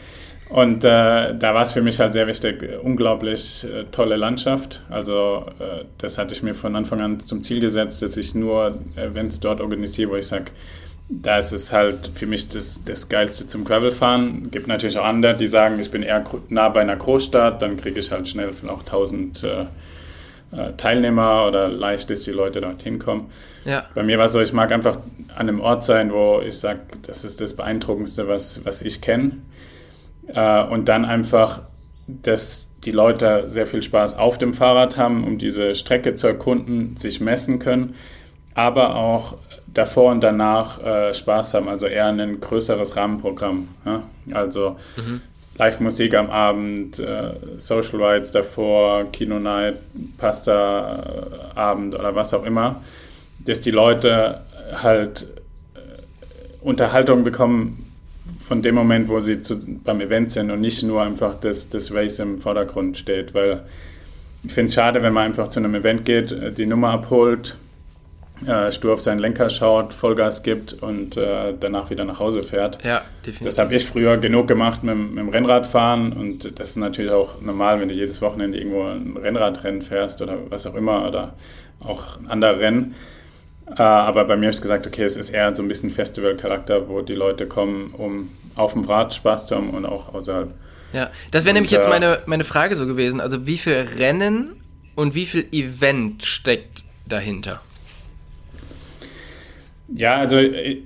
Und 0.50 0.86
äh, 0.86 1.36
da 1.36 1.56
war 1.56 1.64
es 1.64 1.72
für 1.72 1.82
mich 1.82 2.00
halt 2.00 2.14
sehr 2.14 2.28
wichtig, 2.28 2.64
unglaublich 2.84 3.66
äh, 3.66 3.86
tolle 3.86 4.18
Landschaft. 4.18 4.84
Also 4.92 5.48
äh, 5.60 5.86
das 5.98 6.20
hatte 6.20 6.36
ich 6.36 6.44
mir 6.44 6.54
von 6.54 6.76
Anfang 6.76 7.02
an 7.02 7.20
zum 7.22 7.42
Ziel 7.42 7.60
gesetzt, 7.60 8.04
dass 8.04 8.18
ich 8.18 8.36
nur 8.36 8.78
Events 8.98 9.40
dort 9.40 9.62
organisiere, 9.62 10.12
wo 10.12 10.16
ich 10.16 10.28
sage, 10.28 10.52
da 11.10 11.38
ist 11.38 11.54
es 11.54 11.72
halt 11.72 12.12
für 12.16 12.26
mich 12.26 12.50
das, 12.50 12.84
das 12.84 13.08
Geilste 13.08 13.48
zum 13.48 13.64
Gravelfahren. 13.64 14.52
Gibt 14.52 14.68
natürlich 14.68 14.98
auch 14.98 15.06
andere, 15.06 15.38
die 15.38 15.48
sagen, 15.48 15.80
ich 15.80 15.90
bin 15.90 16.04
eher 16.04 16.26
nah 16.50 16.70
bei 16.70 16.82
einer 16.82 16.98
Großstadt, 16.98 17.62
dann 17.62 17.78
kriege 17.78 18.00
ich 18.00 18.12
halt 18.12 18.28
schnell 18.28 18.52
auch 18.68 18.80
1000 18.80 19.44
äh, 19.44 19.66
äh, 20.52 20.74
Teilnehmer 20.76 21.46
oder 21.48 21.70
leicht 21.70 22.10
ist, 22.12 22.28
die 22.28 22.32
Leute 22.32 22.60
dorthin 22.60 23.00
kommen. 23.00 23.30
Ja. 23.64 23.86
Bei 23.96 24.04
mir 24.04 24.18
war 24.18 24.26
es 24.26 24.34
so, 24.34 24.42
ich 24.42 24.54
mag 24.54 24.72
einfach 24.72 24.98
an 25.36 25.50
einem 25.50 25.62
Ort 25.62 25.84
sein, 25.84 26.12
wo 26.12 26.42
ich 26.46 26.58
sage, 26.58 26.82
das 27.06 27.24
ist 27.24 27.40
das 27.40 27.56
Beeindruckendste, 27.56 28.28
was, 28.28 28.66
was 28.66 28.82
ich 28.82 29.02
kenne. 29.02 29.32
Äh, 30.28 30.64
und 30.64 30.90
dann 30.90 31.06
einfach, 31.06 31.64
dass 32.08 32.70
die 32.84 32.92
Leute 32.92 33.46
sehr 33.48 33.66
viel 33.66 33.82
Spaß 33.82 34.18
auf 34.18 34.38
dem 34.38 34.54
Fahrrad 34.54 34.98
haben, 34.98 35.24
um 35.24 35.38
diese 35.38 35.74
Strecke 35.76 36.16
zu 36.16 36.28
erkunden, 36.28 36.98
sich 36.98 37.22
messen 37.22 37.60
können, 37.60 37.96
aber 38.54 38.96
auch 38.96 39.38
davor 39.78 40.12
und 40.12 40.22
danach 40.22 40.84
äh, 40.84 41.14
Spaß 41.14 41.54
haben, 41.54 41.68
also 41.68 41.86
eher 41.86 42.08
ein 42.08 42.40
größeres 42.40 42.96
Rahmenprogramm. 42.96 43.68
Ja? 43.86 44.04
Also 44.32 44.78
mhm. 44.96 45.22
Live-Musik 45.58 46.14
am 46.14 46.30
Abend, 46.30 47.00
äh, 47.00 47.32
Social 47.58 48.04
Rides 48.04 48.32
davor, 48.32 49.06
Kino-Night, 49.12 49.76
Pasta-Abend 50.18 51.96
oder 51.96 52.16
was 52.16 52.34
auch 52.34 52.46
immer, 52.46 52.82
dass 53.40 53.62
die 53.62 53.72
Leute 53.72 54.42
halt 54.82 55.28
äh, 55.76 55.80
Unterhaltung 56.62 57.24
bekommen 57.24 57.86
von 58.48 58.62
dem 58.62 58.76
Moment, 58.76 59.10
wo 59.10 59.20
sie 59.20 59.42
zu, 59.42 59.58
beim 59.84 60.00
Event 60.00 60.32
sind 60.32 60.52
und 60.52 60.62
nicht 60.62 60.84
nur 60.84 61.02
einfach 61.02 61.36
das, 61.40 61.70
das 61.70 61.94
Race 61.94 62.20
im 62.20 62.40
Vordergrund 62.40 62.98
steht, 62.98 63.34
weil 63.34 63.64
ich 64.44 64.54
finde 64.54 64.70
es 64.70 64.76
schade, 64.76 65.04
wenn 65.04 65.14
man 65.14 65.26
einfach 65.26 65.50
zu 65.50 65.60
einem 65.60 65.76
Event 65.76 66.06
geht, 66.06 66.32
äh, 66.32 66.52
die 66.52 66.66
Nummer 66.66 66.92
abholt, 66.92 67.58
äh, 68.46 68.72
stur 68.72 68.94
auf 68.94 69.02
seinen 69.02 69.20
Lenker 69.20 69.50
schaut, 69.50 69.94
Vollgas 69.94 70.44
gibt 70.44 70.74
und 70.74 71.18
äh, 71.18 71.54
danach 71.60 71.90
wieder 71.90 72.06
nach 72.06 72.20
Hause 72.20 72.44
fährt. 72.44 72.84
Ja, 72.84 73.02
definitiv. 73.22 73.46
Das 73.46 73.58
habe 73.58 73.76
ich 73.76 73.86
früher 73.86 74.18
genug 74.18 74.48
gemacht 74.48 74.84
mit, 74.84 74.96
mit, 74.96 75.18
dem 75.18 75.30
Rennradfahren 75.30 76.14
und 76.14 76.60
das 76.60 76.72
ist 76.72 76.76
natürlich 76.76 77.12
auch 77.12 77.42
normal, 77.42 77.80
wenn 77.80 77.90
du 77.90 77.96
jedes 77.96 78.22
Wochenende 78.22 78.58
irgendwo 78.58 78.84
ein 78.84 79.18
Rennradrennen 79.18 79.82
fährst 79.82 80.22
oder 80.22 80.38
was 80.50 80.66
auch 80.68 80.76
immer 80.76 81.08
oder 81.08 81.34
auch 81.80 82.20
ein 82.20 82.28
anderer 82.28 82.60
Rennen. 82.60 82.96
Äh, 83.70 83.82
aber 83.82 84.26
bei 84.26 84.36
mir 84.36 84.48
habe 84.48 84.56
ich 84.56 84.62
gesagt, 84.62 84.86
okay, 84.86 85.04
es 85.04 85.18
ist 85.18 85.32
eher 85.32 85.54
so 85.56 85.62
ein 85.62 85.68
bisschen 85.68 85.90
Festivalcharakter, 85.90 86.88
wo 86.88 87.02
die 87.02 87.16
Leute 87.16 87.48
kommen, 87.48 87.94
um 87.98 88.30
auf 88.56 88.74
dem 88.74 88.84
Rad 88.86 89.14
Spaß 89.14 89.48
zu 89.48 89.56
haben 89.56 89.72
und 89.72 89.86
auch 89.86 90.14
außerhalb. 90.14 90.54
Ja, 90.94 91.10
das 91.32 91.44
wäre 91.44 91.54
nämlich 91.54 91.72
jetzt 91.72 91.90
meine, 91.90 92.20
meine 92.28 92.44
Frage 92.44 92.76
so 92.76 92.86
gewesen. 92.86 93.20
Also 93.20 93.46
wie 93.46 93.58
viel 93.58 93.86
Rennen 93.98 94.56
und 94.96 95.16
wie 95.16 95.26
viel 95.26 95.46
Event 95.52 96.24
steckt 96.24 96.86
dahinter? 97.06 97.62
Ja, 99.94 100.18
also 100.18 100.38
äh, 100.38 100.82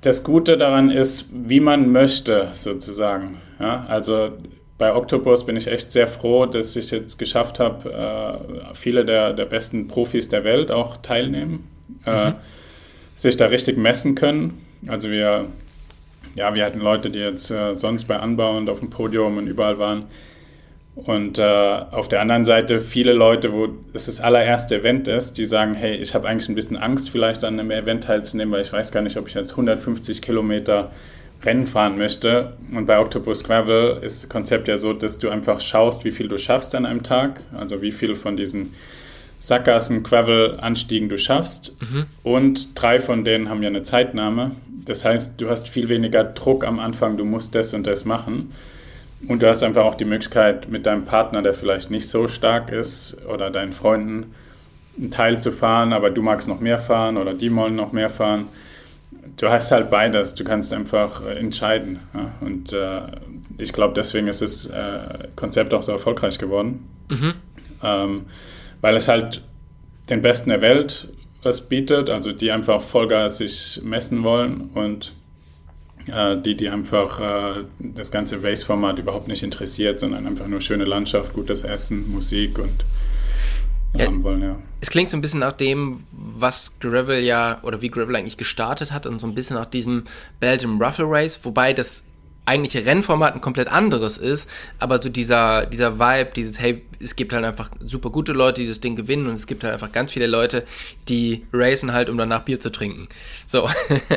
das 0.00 0.24
Gute 0.24 0.56
daran 0.56 0.90
ist, 0.90 1.26
wie 1.32 1.60
man 1.60 1.90
möchte, 1.90 2.48
sozusagen. 2.52 3.38
Ja, 3.58 3.86
also 3.88 4.30
bei 4.78 4.94
Octopus 4.94 5.46
bin 5.46 5.56
ich 5.56 5.66
echt 5.66 5.90
sehr 5.90 6.06
froh, 6.06 6.46
dass 6.46 6.76
ich 6.76 6.90
jetzt 6.90 7.18
geschafft 7.18 7.58
habe, 7.58 7.90
äh, 7.90 8.74
viele 8.74 9.04
der, 9.04 9.32
der 9.32 9.46
besten 9.46 9.88
Profis 9.88 10.28
der 10.28 10.44
Welt 10.44 10.70
auch 10.70 10.98
teilnehmen, 10.98 11.66
äh, 12.04 12.30
mhm. 12.30 12.34
sich 13.14 13.36
da 13.36 13.46
richtig 13.46 13.78
messen 13.78 14.14
können. 14.14 14.62
Also 14.86 15.10
wir 15.10 15.46
ja, 16.34 16.54
wir 16.54 16.66
hatten 16.66 16.80
Leute, 16.80 17.08
die 17.08 17.18
jetzt 17.18 17.50
sonst 17.72 18.04
bei 18.04 18.18
Anbau 18.18 18.58
und 18.58 18.68
auf 18.68 18.80
dem 18.80 18.90
Podium 18.90 19.38
und 19.38 19.46
überall 19.46 19.78
waren. 19.78 20.04
Und 20.96 21.38
äh, 21.38 21.42
auf 21.42 22.08
der 22.08 22.22
anderen 22.22 22.46
Seite 22.46 22.80
viele 22.80 23.12
Leute, 23.12 23.52
wo 23.52 23.68
es 23.92 24.06
das 24.06 24.22
allererste 24.22 24.76
Event 24.76 25.06
ist, 25.08 25.36
die 25.36 25.44
sagen, 25.44 25.74
hey, 25.74 25.94
ich 25.94 26.14
habe 26.14 26.26
eigentlich 26.26 26.48
ein 26.48 26.54
bisschen 26.54 26.78
Angst, 26.78 27.10
vielleicht 27.10 27.44
an 27.44 27.60
einem 27.60 27.70
Event 27.70 28.04
teilzunehmen, 28.04 28.52
weil 28.52 28.62
ich 28.62 28.72
weiß 28.72 28.92
gar 28.92 29.02
nicht, 29.02 29.18
ob 29.18 29.28
ich 29.28 29.34
jetzt 29.34 29.52
150 29.52 30.22
Kilometer 30.22 30.90
Rennen 31.44 31.66
fahren 31.66 31.98
möchte. 31.98 32.54
Und 32.72 32.86
bei 32.86 32.98
Octopus 32.98 33.44
Gravel 33.44 33.98
ist 34.02 34.22
das 34.22 34.30
Konzept 34.30 34.68
ja 34.68 34.78
so, 34.78 34.94
dass 34.94 35.18
du 35.18 35.28
einfach 35.28 35.60
schaust, 35.60 36.06
wie 36.06 36.10
viel 36.10 36.28
du 36.28 36.38
schaffst 36.38 36.74
an 36.74 36.86
einem 36.86 37.02
Tag, 37.02 37.44
also 37.54 37.82
wie 37.82 37.92
viel 37.92 38.16
von 38.16 38.38
diesen 38.38 38.72
Sackgassen, 39.38 40.02
Gravel-Anstiegen 40.02 41.10
du 41.10 41.18
schaffst. 41.18 41.76
Mhm. 41.80 42.06
Und 42.22 42.80
drei 42.80 43.00
von 43.00 43.22
denen 43.22 43.50
haben 43.50 43.62
ja 43.62 43.68
eine 43.68 43.82
Zeitnahme. 43.82 44.52
Das 44.86 45.04
heißt, 45.04 45.38
du 45.42 45.50
hast 45.50 45.68
viel 45.68 45.90
weniger 45.90 46.24
Druck 46.24 46.66
am 46.66 46.78
Anfang, 46.78 47.18
du 47.18 47.26
musst 47.26 47.54
das 47.54 47.74
und 47.74 47.86
das 47.86 48.06
machen. 48.06 48.52
Und 49.28 49.42
du 49.42 49.48
hast 49.48 49.62
einfach 49.62 49.84
auch 49.84 49.94
die 49.94 50.04
Möglichkeit, 50.04 50.68
mit 50.68 50.86
deinem 50.86 51.04
Partner, 51.04 51.42
der 51.42 51.54
vielleicht 51.54 51.90
nicht 51.90 52.08
so 52.08 52.28
stark 52.28 52.70
ist, 52.70 53.18
oder 53.26 53.50
deinen 53.50 53.72
Freunden 53.72 54.34
einen 54.98 55.10
Teil 55.10 55.40
zu 55.40 55.52
fahren, 55.52 55.92
aber 55.92 56.10
du 56.10 56.22
magst 56.22 56.48
noch 56.48 56.60
mehr 56.60 56.78
fahren 56.78 57.16
oder 57.16 57.34
die 57.34 57.54
wollen 57.54 57.76
noch 57.76 57.92
mehr 57.92 58.10
fahren. 58.10 58.46
Du 59.36 59.48
hast 59.48 59.70
halt 59.70 59.90
beides, 59.90 60.34
du 60.34 60.44
kannst 60.44 60.72
einfach 60.72 61.22
äh, 61.24 61.38
entscheiden. 61.38 61.98
Ja? 62.14 62.32
Und 62.40 62.72
äh, 62.72 63.00
ich 63.58 63.72
glaube, 63.72 63.94
deswegen 63.94 64.28
ist 64.28 64.40
das 64.40 64.66
äh, 64.66 65.28
Konzept 65.34 65.74
auch 65.74 65.82
so 65.82 65.92
erfolgreich 65.92 66.38
geworden. 66.38 66.88
Mhm. 67.10 67.34
Ähm, 67.82 68.24
weil 68.80 68.96
es 68.96 69.08
halt 69.08 69.42
den 70.08 70.22
Besten 70.22 70.50
der 70.50 70.62
Welt 70.62 71.08
was 71.42 71.60
bietet, 71.60 72.10
also 72.10 72.32
die 72.32 72.50
einfach 72.50 72.80
Vollgas 72.80 73.38
sich 73.38 73.80
messen 73.84 74.22
wollen 74.24 74.70
und 74.74 75.12
die, 76.06 76.56
die 76.56 76.68
einfach 76.68 77.20
äh, 77.20 77.64
das 77.78 78.10
ganze 78.10 78.42
Race-Format 78.42 78.98
überhaupt 78.98 79.28
nicht 79.28 79.42
interessiert, 79.42 80.00
sondern 80.00 80.26
einfach 80.26 80.46
nur 80.46 80.60
schöne 80.60 80.84
Landschaft, 80.84 81.32
gutes 81.32 81.62
Essen, 81.62 82.10
Musik 82.10 82.58
und 82.58 82.84
ja, 83.94 84.06
haben 84.06 84.22
wollen, 84.22 84.42
ja. 84.42 84.56
Es 84.80 84.90
klingt 84.90 85.10
so 85.10 85.16
ein 85.16 85.20
bisschen 85.20 85.40
nach 85.40 85.52
dem, 85.52 86.04
was 86.12 86.78
Gravel 86.80 87.22
ja, 87.22 87.60
oder 87.62 87.82
wie 87.82 87.88
Gravel 87.88 88.14
eigentlich 88.14 88.36
gestartet 88.36 88.92
hat 88.92 89.06
und 89.06 89.20
so 89.20 89.26
ein 89.26 89.34
bisschen 89.34 89.56
nach 89.56 89.66
diesem 89.66 90.04
Belgium 90.38 90.80
Ruffle 90.80 91.06
Race, 91.08 91.40
wobei 91.42 91.72
das 91.72 92.04
eigentliche 92.46 92.86
Rennformat 92.86 93.34
ein 93.34 93.40
komplett 93.40 93.68
anderes 93.68 94.18
ist, 94.18 94.48
aber 94.78 95.02
so 95.02 95.08
dieser, 95.08 95.66
dieser 95.66 95.98
Vibe, 95.98 96.30
dieses, 96.34 96.58
hey, 96.58 96.82
es 97.00 97.16
gibt 97.16 97.32
halt 97.32 97.44
einfach 97.44 97.70
super 97.84 98.10
gute 98.10 98.32
Leute, 98.32 98.62
die 98.62 98.68
das 98.68 98.80
Ding 98.80 98.96
gewinnen 98.96 99.26
und 99.26 99.34
es 99.34 99.46
gibt 99.46 99.64
halt 99.64 99.74
einfach 99.74 99.92
ganz 99.92 100.12
viele 100.12 100.26
Leute, 100.26 100.64
die 101.08 101.44
racen 101.52 101.92
halt, 101.92 102.08
um 102.08 102.16
danach 102.16 102.42
Bier 102.42 102.60
zu 102.60 102.70
trinken. 102.70 103.08
So. 103.46 103.68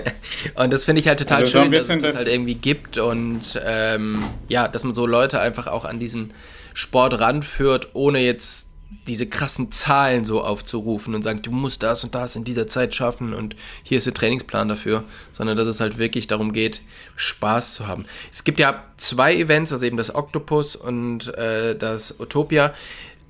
und 0.56 0.72
das 0.72 0.86
finde 0.86 1.02
ich 1.02 1.08
halt 1.08 1.20
total 1.20 1.40
also 1.40 1.60
schön, 1.60 1.72
dass 1.72 1.84
es 1.84 1.88
das, 1.88 2.02
das 2.02 2.16
halt 2.18 2.28
irgendwie 2.28 2.56
gibt 2.56 2.98
und 2.98 3.60
ähm, 3.66 4.24
ja, 4.48 4.68
dass 4.68 4.84
man 4.84 4.94
so 4.94 5.06
Leute 5.06 5.40
einfach 5.40 5.68
auch 5.68 5.84
an 5.84 6.00
diesen 6.00 6.34
Sport 6.74 7.20
ranführt, 7.20 7.90
ohne 7.94 8.20
jetzt 8.20 8.69
diese 9.08 9.28
krassen 9.28 9.72
Zahlen 9.72 10.26
so 10.26 10.44
aufzurufen 10.44 11.14
und 11.14 11.24
sagen, 11.24 11.42
du 11.42 11.52
musst 11.52 11.84
das 11.84 12.04
und 12.04 12.16
das 12.16 12.36
in 12.36 12.44
dieser 12.44 12.68
Zeit 12.68 12.96
schaffen 12.96 13.34
und 13.34 13.56
hier 13.84 14.00
ist 14.00 14.08
der 14.08 14.14
Trainingsplan 14.14 14.68
dafür, 14.68 15.04
sondern 15.34 15.58
dass 15.58 15.68
es 15.68 15.80
halt 15.80 15.98
wirklich 15.98 16.28
darum 16.28 16.54
geht, 16.54 16.82
Spaß 17.16 17.76
zu 17.76 17.88
haben. 17.88 18.06
Es 18.32 18.44
gibt 18.44 18.60
ja 18.60 18.84
zwei 18.98 19.36
Events, 19.36 19.72
also 19.72 19.86
eben 19.86 19.98
das 19.98 20.14
Octopus 20.14 20.76
und 20.76 21.34
äh, 21.36 21.76
das 21.76 22.20
Utopia. 22.20 22.74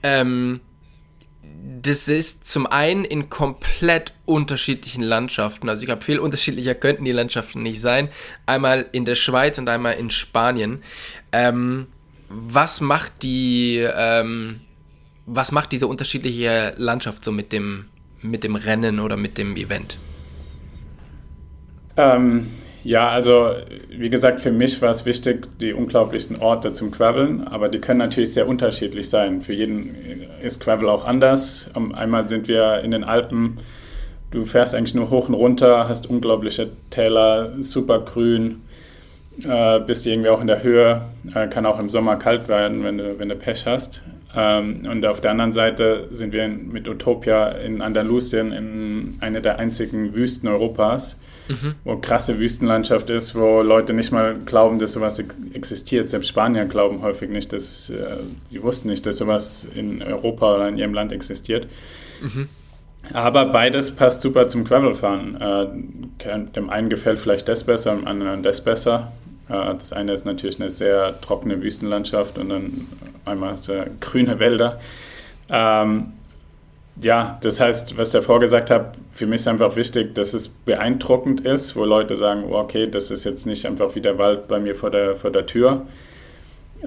Ähm, 0.02 0.62
das 1.82 2.08
ist 2.08 2.48
zum 2.48 2.68
einen 2.68 3.04
in 3.04 3.30
komplett 3.30 4.14
unterschiedlichen 4.26 5.04
Landschaften. 5.04 5.68
Also 5.68 5.82
ich 5.82 5.88
glaube, 5.88 6.04
viel 6.04 6.20
unterschiedlicher 6.20 6.76
könnten 6.76 7.06
die 7.06 7.12
Landschaften 7.12 7.64
nicht 7.64 7.82
sein. 7.82 8.10
Einmal 8.46 8.86
in 8.92 9.06
der 9.06 9.16
Schweiz 9.16 9.58
und 9.58 9.68
einmal 9.68 9.96
in 9.96 10.10
Spanien. 10.10 10.84
Ähm, 11.32 11.88
was 12.30 12.80
macht 12.80 13.24
die 13.24 13.78
ähm, 13.78 14.62
was 15.32 15.52
macht 15.52 15.72
diese 15.72 15.88
unterschiedliche 15.88 16.74
Landschaft 16.78 17.24
so 17.24 17.32
mit 17.32 17.52
dem, 17.52 17.86
mit 18.22 18.44
dem 18.44 18.56
Rennen 18.56 19.00
oder 19.00 19.18
mit 19.18 19.38
dem 19.38 19.56
Event? 19.56 19.98
Ähm, 21.98 22.48
ja, 22.84 23.10
also 23.10 23.52
wie 23.90 24.10
gesagt, 24.10 24.40
für 24.40 24.52
mich 24.52 24.82
war 24.82 24.90
es 24.90 25.06
wichtig, 25.06 25.48
die 25.60 25.74
unglaublichsten 25.74 26.38
Orte 26.38 26.74
zum 26.74 26.92
Graveln, 26.92 27.46
aber 27.46 27.70
die 27.70 27.80
können 27.80 28.00
natürlich 28.00 28.34
sehr 28.34 28.48
unterschiedlich 28.48 29.10
sein. 29.10 29.42
Für 29.42 29.54
jeden 29.54 29.96
ist 30.42 30.62
Gravel 30.62 30.90
auch 30.90 31.06
anders. 31.06 31.70
Einmal 31.74 32.30
sind 32.30 32.48
wir 32.48 32.80
in 32.80 32.92
den 32.92 33.04
Alpen, 33.04 33.58
du 34.32 34.46
fährst 34.46 34.76
eigentlich 34.76 34.96
nur 34.96 35.10
hoch 35.10 35.28
und 35.28 35.34
runter, 35.36 35.90
hast 35.90 36.10
unglaubliche 36.10 36.72
Täler, 36.90 37.52
super 37.62 38.00
grün, 38.00 38.62
äh, 39.44 39.80
bist 39.82 40.08
irgendwie 40.08 40.30
auch 40.30 40.42
in 40.42 40.48
der 40.48 40.64
Höhe, 40.64 41.02
äh, 41.36 41.48
kann 41.48 41.66
auch 41.66 41.80
im 41.80 41.90
Sommer 41.90 42.16
kalt 42.16 42.48
werden, 42.48 42.84
wenn 42.84 42.98
du, 42.98 43.20
wenn 43.20 43.30
du 43.30 43.36
Pech 43.36 43.66
hast. 43.66 44.04
Ähm, 44.36 44.88
und 44.90 45.06
auf 45.06 45.22
der 45.22 45.32
anderen 45.32 45.52
Seite 45.52 46.08
sind 46.12 46.34
wir 46.34 46.48
mit 46.48 46.88
Utopia 46.88 47.50
in 47.50 47.82
Andalusien, 47.82 48.52
in 48.52 49.18
einer 49.22 49.42
der 49.42 49.58
einzigen 49.58 50.14
Wüsten 50.14 50.48
Europas, 50.48 51.20
mhm. 51.48 51.76
wo 51.84 51.98
krasse 51.98 52.38
Wüstenlandschaft 52.38 53.10
ist, 53.10 53.34
wo 53.34 53.62
Leute 53.62 53.94
nicht 53.94 54.12
mal 54.12 54.36
glauben, 54.46 54.78
dass 54.78 54.94
sowas 54.94 55.24
existiert. 55.54 56.10
Selbst 56.10 56.28
Spanier 56.28 56.66
glauben 56.66 57.02
häufig 57.02 57.30
nicht, 57.30 57.54
dass, 57.54 57.90
äh, 57.90 58.18
die 58.52 58.62
wussten 58.62 58.90
nicht, 58.90 59.06
dass 59.06 59.18
sowas 59.18 59.68
in 59.76 60.04
Europa 60.04 60.56
oder 60.56 60.68
in 60.68 60.78
ihrem 60.78 60.94
Land 60.94 61.12
existiert. 61.12 61.68
Mhm. 62.22 62.48
Aber 63.14 63.46
beides 63.46 63.92
passt 63.92 64.22
super 64.22 64.48
zum 64.48 64.64
Gravelfahren. 64.64 65.42
Äh, 65.42 66.46
dem 66.56 66.70
einen 66.70 66.90
gefällt 66.90 67.20
vielleicht 67.20 67.48
das 67.48 67.64
besser, 67.64 67.96
dem 67.96 68.06
anderen 68.06 68.44
das 68.44 68.64
besser. 68.64 69.12
Äh, 69.50 69.76
das 69.76 69.94
eine 69.94 70.14
ist 70.14 70.26
natürlich 70.26 70.60
eine 70.60 70.70
sehr 70.70 71.20
trockene 71.22 71.62
Wüstenlandschaft 71.62 72.38
und 72.38 72.50
dann 72.50 72.88
einmal 73.26 73.52
hast 73.52 73.68
du 73.68 73.90
grüne 74.00 74.40
Wälder. 74.40 74.80
Ähm, 75.50 76.14
ja, 77.02 77.38
das 77.42 77.62
heißt, 77.62 77.98
was 77.98 78.10
ich 78.10 78.14
davor 78.14 78.40
gesagt 78.40 78.72
habe, 78.72 78.92
für 79.14 79.26
mich 79.26 79.42
ist 79.42 79.48
einfach 79.48 79.76
wichtig, 79.76 80.16
dass 80.16 80.34
es 80.34 80.50
beeindruckend 80.50 81.42
ist, 81.42 81.76
wo 81.76 81.86
Leute 81.86 82.18
sagen, 82.18 82.44
oh, 82.50 82.58
okay, 82.58 82.88
das 82.88 83.10
ist 83.10 83.24
jetzt 83.24 83.46
nicht 83.46 83.66
einfach 83.66 83.96
wie 83.96 84.02
der 84.02 84.18
Wald 84.18 84.48
bei 84.48 84.60
mir 84.60 84.76
vor 84.76 84.92
der, 84.92 85.16
vor 85.16 85.32
der 85.32 85.46
Tür. 85.46 85.86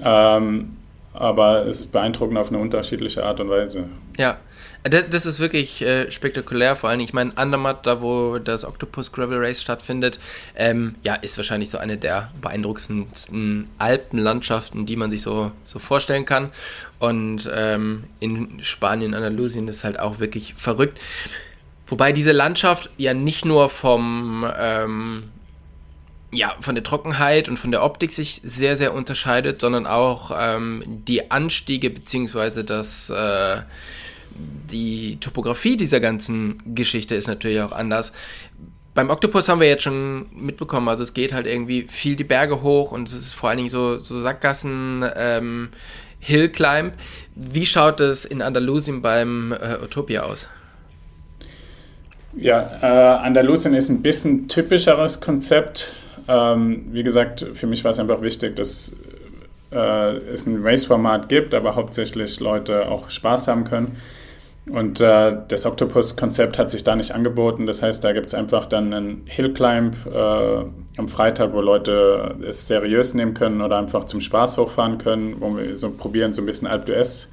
Ähm, 0.01 0.77
aber 1.13 1.65
es 1.65 1.81
ist 1.81 1.91
beeindruckend 1.91 2.37
auf 2.37 2.49
eine 2.49 2.59
unterschiedliche 2.59 3.23
Art 3.23 3.39
und 3.39 3.49
Weise. 3.49 3.85
Ja, 4.17 4.37
das 4.83 5.25
ist 5.25 5.39
wirklich 5.39 5.81
äh, 5.81 6.11
spektakulär, 6.11 6.75
vor 6.75 6.89
allem, 6.89 6.99
ich 6.99 7.13
meine, 7.13 7.37
Andermatt, 7.37 7.85
da 7.87 8.01
wo 8.01 8.37
das 8.37 8.65
Octopus 8.65 9.13
Gravel 9.13 9.37
Race 9.37 9.61
stattfindet, 9.61 10.19
ähm, 10.55 10.95
ja, 11.03 11.15
ist 11.15 11.37
wahrscheinlich 11.37 11.69
so 11.69 11.77
eine 11.77 11.97
der 11.97 12.31
beeindruckendsten 12.41 13.69
Alpenlandschaften, 13.77 14.85
die 14.85 14.97
man 14.97 15.09
sich 15.09 15.21
so, 15.21 15.51
so 15.63 15.79
vorstellen 15.79 16.25
kann. 16.25 16.51
Und 16.99 17.49
ähm, 17.53 18.03
in 18.19 18.61
Spanien, 18.61 19.13
Andalusien 19.13 19.69
ist 19.69 19.85
halt 19.85 19.99
auch 19.99 20.19
wirklich 20.19 20.53
verrückt. 20.57 20.99
Wobei 21.87 22.11
diese 22.11 22.33
Landschaft 22.33 22.89
ja 22.97 23.13
nicht 23.13 23.45
nur 23.45 23.69
vom, 23.69 24.45
ähm, 24.59 25.23
ja, 26.31 26.55
von 26.59 26.75
der 26.75 26.83
Trockenheit 26.83 27.47
und 27.47 27.57
von 27.57 27.71
der 27.71 27.83
Optik 27.83 28.11
sich 28.11 28.41
sehr, 28.43 28.75
sehr 28.75 28.93
unterscheidet, 28.93 29.61
sondern 29.61 29.87
auch 29.87 30.31
ähm, 30.37 30.83
die 30.85 31.31
Anstiege 31.31 31.89
beziehungsweise 31.89 32.65
das, 32.65 33.09
äh, 33.09 33.61
die 34.71 35.17
Topografie 35.19 35.77
dieser 35.77 35.99
ganzen 35.99 36.61
Geschichte 36.75 37.15
ist 37.15 37.27
natürlich 37.27 37.61
auch 37.61 37.71
anders. 37.71 38.11
Beim 38.95 39.09
Oktopus 39.09 39.49
haben 39.49 39.59
wir 39.59 39.67
jetzt 39.67 39.83
schon 39.83 40.27
mitbekommen, 40.35 40.87
also 40.87 41.03
es 41.03 41.13
geht 41.13 41.33
halt 41.33 41.47
irgendwie 41.47 41.87
viel 41.89 42.15
die 42.15 42.23
Berge 42.23 42.61
hoch 42.61 42.91
und 42.91 43.07
es 43.07 43.15
ist 43.15 43.33
vor 43.33 43.49
allen 43.49 43.57
Dingen 43.57 43.69
so, 43.69 43.99
so 43.99 44.21
Sackgassen, 44.21 45.03
ähm, 45.15 45.69
Hillclimb. 46.19 46.93
Wie 47.35 47.65
schaut 47.65 47.99
es 47.99 48.23
in 48.23 48.41
Andalusien 48.41 49.01
beim 49.01 49.51
äh, 49.51 49.83
Utopia 49.83 50.23
aus? 50.23 50.47
Ja, 52.35 52.71
äh, 52.81 53.25
Andalusien 53.25 53.73
ist 53.73 53.89
ein 53.89 54.01
bisschen 54.01 54.47
typischeres 54.47 55.21
Konzept. 55.21 55.93
Ähm, 56.27 56.85
wie 56.91 57.03
gesagt, 57.03 57.45
für 57.53 57.67
mich 57.67 57.83
war 57.83 57.91
es 57.91 57.99
einfach 57.99 58.21
wichtig, 58.21 58.55
dass 58.55 58.95
äh, 59.71 60.17
es 60.33 60.45
ein 60.45 60.63
Race-Format 60.63 61.29
gibt, 61.29 61.53
aber 61.53 61.75
hauptsächlich 61.75 62.39
Leute 62.39 62.87
auch 62.87 63.09
Spaß 63.09 63.47
haben 63.47 63.65
können. 63.65 63.97
Und 64.71 65.01
äh, 65.01 65.37
das 65.49 65.65
Octopus-Konzept 65.65 66.57
hat 66.57 66.69
sich 66.69 66.83
da 66.85 66.95
nicht 66.95 67.11
angeboten. 67.11 67.67
Das 67.67 67.81
heißt, 67.81 68.03
da 68.03 68.13
gibt 68.13 68.27
es 68.27 68.33
einfach 68.33 68.65
dann 68.65 68.93
einen 68.93 69.23
Hillclimb 69.25 69.93
äh, 70.05 70.97
am 70.97 71.07
Freitag, 71.09 71.53
wo 71.53 71.59
Leute 71.59 72.35
es 72.47 72.67
seriös 72.67 73.13
nehmen 73.13 73.33
können 73.33 73.61
oder 73.61 73.77
einfach 73.77 74.05
zum 74.05 74.21
Spaß 74.21 74.57
hochfahren 74.57 74.99
können, 74.99 75.41
wo 75.41 75.57
wir 75.57 75.75
so 75.75 75.91
probieren, 75.91 76.31
so 76.31 76.41
ein 76.41 76.45
bisschen 76.45 76.67
Alp 76.67 76.87
d'Huez 76.87 77.27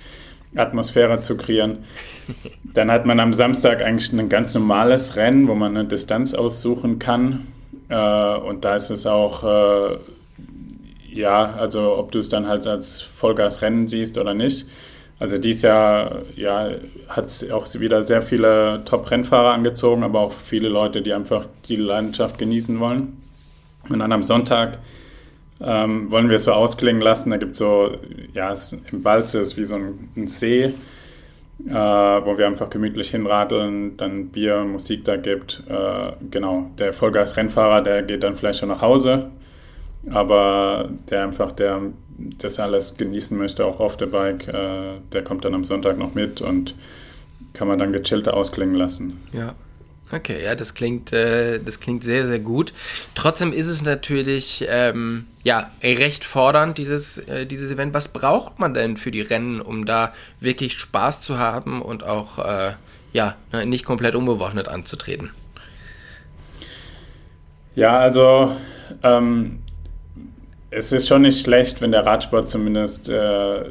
Atmosphäre 0.56 1.20
zu 1.20 1.36
kreieren. 1.36 1.78
Dann 2.74 2.90
hat 2.90 3.06
man 3.06 3.20
am 3.20 3.32
Samstag 3.32 3.82
eigentlich 3.82 4.12
ein 4.12 4.28
ganz 4.28 4.54
normales 4.54 5.16
Rennen, 5.16 5.46
wo 5.48 5.54
man 5.54 5.76
eine 5.76 5.86
Distanz 5.86 6.34
aussuchen 6.34 6.98
kann. 6.98 7.46
Äh, 7.88 8.36
und 8.38 8.64
da 8.64 8.74
ist 8.74 8.90
es 8.90 9.06
auch, 9.06 9.44
äh, 9.44 9.98
ja, 11.12 11.52
also 11.54 11.96
ob 11.96 12.12
du 12.12 12.18
es 12.18 12.28
dann 12.28 12.46
halt 12.46 12.66
als 12.66 13.00
Vollgasrennen 13.00 13.88
siehst 13.88 14.18
oder 14.18 14.34
nicht. 14.34 14.66
Also 15.20 15.36
dieses 15.36 15.62
Jahr 15.62 16.22
ja, 16.34 16.70
hat 17.08 17.26
es 17.26 17.50
auch 17.50 17.66
wieder 17.74 18.02
sehr 18.02 18.22
viele 18.22 18.82
Top-Rennfahrer 18.86 19.52
angezogen, 19.52 20.02
aber 20.02 20.20
auch 20.20 20.32
viele 20.32 20.70
Leute, 20.70 21.02
die 21.02 21.12
einfach 21.12 21.44
die 21.68 21.76
Leidenschaft 21.76 22.38
genießen 22.38 22.80
wollen. 22.80 23.18
Und 23.90 23.98
dann 23.98 24.12
am 24.12 24.22
Sonntag 24.22 24.78
ähm, 25.60 26.10
wollen 26.10 26.30
wir 26.30 26.36
es 26.36 26.44
so 26.44 26.52
ausklingen 26.52 27.02
lassen. 27.02 27.30
Da 27.30 27.36
gibt 27.36 27.52
es 27.52 27.58
so, 27.58 27.98
ja, 28.32 28.50
es, 28.50 28.72
im 28.90 29.02
Balze 29.02 29.40
ist 29.40 29.58
wie 29.58 29.66
so 29.66 29.74
ein, 29.74 30.08
ein 30.16 30.26
See, 30.26 30.62
äh, 30.64 30.72
wo 31.68 32.38
wir 32.38 32.46
einfach 32.46 32.70
gemütlich 32.70 33.10
hinradeln, 33.10 33.98
dann 33.98 34.28
Bier, 34.28 34.64
Musik 34.64 35.04
da 35.04 35.16
gibt. 35.16 35.62
Äh, 35.68 36.12
genau, 36.30 36.70
der 36.78 36.94
Vollgas-Rennfahrer, 36.94 37.82
der 37.82 38.02
geht 38.04 38.22
dann 38.22 38.36
vielleicht 38.36 38.60
schon 38.60 38.70
nach 38.70 38.80
Hause, 38.80 39.30
aber 40.08 40.90
der 41.10 41.24
einfach, 41.24 41.52
der 41.52 41.80
das 42.38 42.60
alles 42.60 42.96
genießen 42.96 43.36
möchte, 43.36 43.64
auch 43.64 43.80
auf 43.80 43.96
der 43.96 44.06
Bike, 44.06 44.48
äh, 44.48 44.98
der 45.12 45.24
kommt 45.24 45.44
dann 45.44 45.54
am 45.54 45.64
Sonntag 45.64 45.98
noch 45.98 46.14
mit 46.14 46.40
und 46.40 46.74
kann 47.52 47.68
man 47.68 47.78
dann 47.78 47.92
gechillter 47.92 48.34
ausklingen 48.34 48.74
lassen. 48.74 49.20
Ja. 49.32 49.54
Okay, 50.12 50.42
ja, 50.42 50.56
das 50.56 50.74
klingt, 50.74 51.12
äh, 51.12 51.60
das 51.60 51.78
klingt 51.78 52.02
sehr, 52.02 52.26
sehr 52.26 52.40
gut. 52.40 52.72
Trotzdem 53.14 53.52
ist 53.52 53.68
es 53.68 53.82
natürlich 53.82 54.66
ähm, 54.68 55.26
ja 55.44 55.70
recht 55.82 56.24
fordernd 56.24 56.78
dieses, 56.78 57.18
äh, 57.18 57.46
dieses 57.46 57.70
Event. 57.70 57.94
Was 57.94 58.08
braucht 58.08 58.58
man 58.58 58.74
denn 58.74 58.96
für 58.96 59.12
die 59.12 59.20
Rennen, 59.20 59.60
um 59.60 59.86
da 59.86 60.12
wirklich 60.40 60.78
Spaß 60.78 61.20
zu 61.20 61.38
haben 61.38 61.80
und 61.80 62.02
auch 62.02 62.38
äh, 62.38 62.72
ja 63.12 63.36
ne, 63.52 63.66
nicht 63.66 63.84
komplett 63.84 64.16
unbewaffnet 64.16 64.66
anzutreten? 64.66 65.30
Ja, 67.76 67.96
also 68.00 68.56
ähm, 69.04 69.60
es 70.70 70.92
ist 70.92 71.08
schon 71.08 71.22
nicht 71.22 71.40
schlecht, 71.40 71.80
wenn 71.80 71.90
der 71.90 72.06
Radsport 72.06 72.48
zumindest 72.48 73.08
äh, 73.08 73.64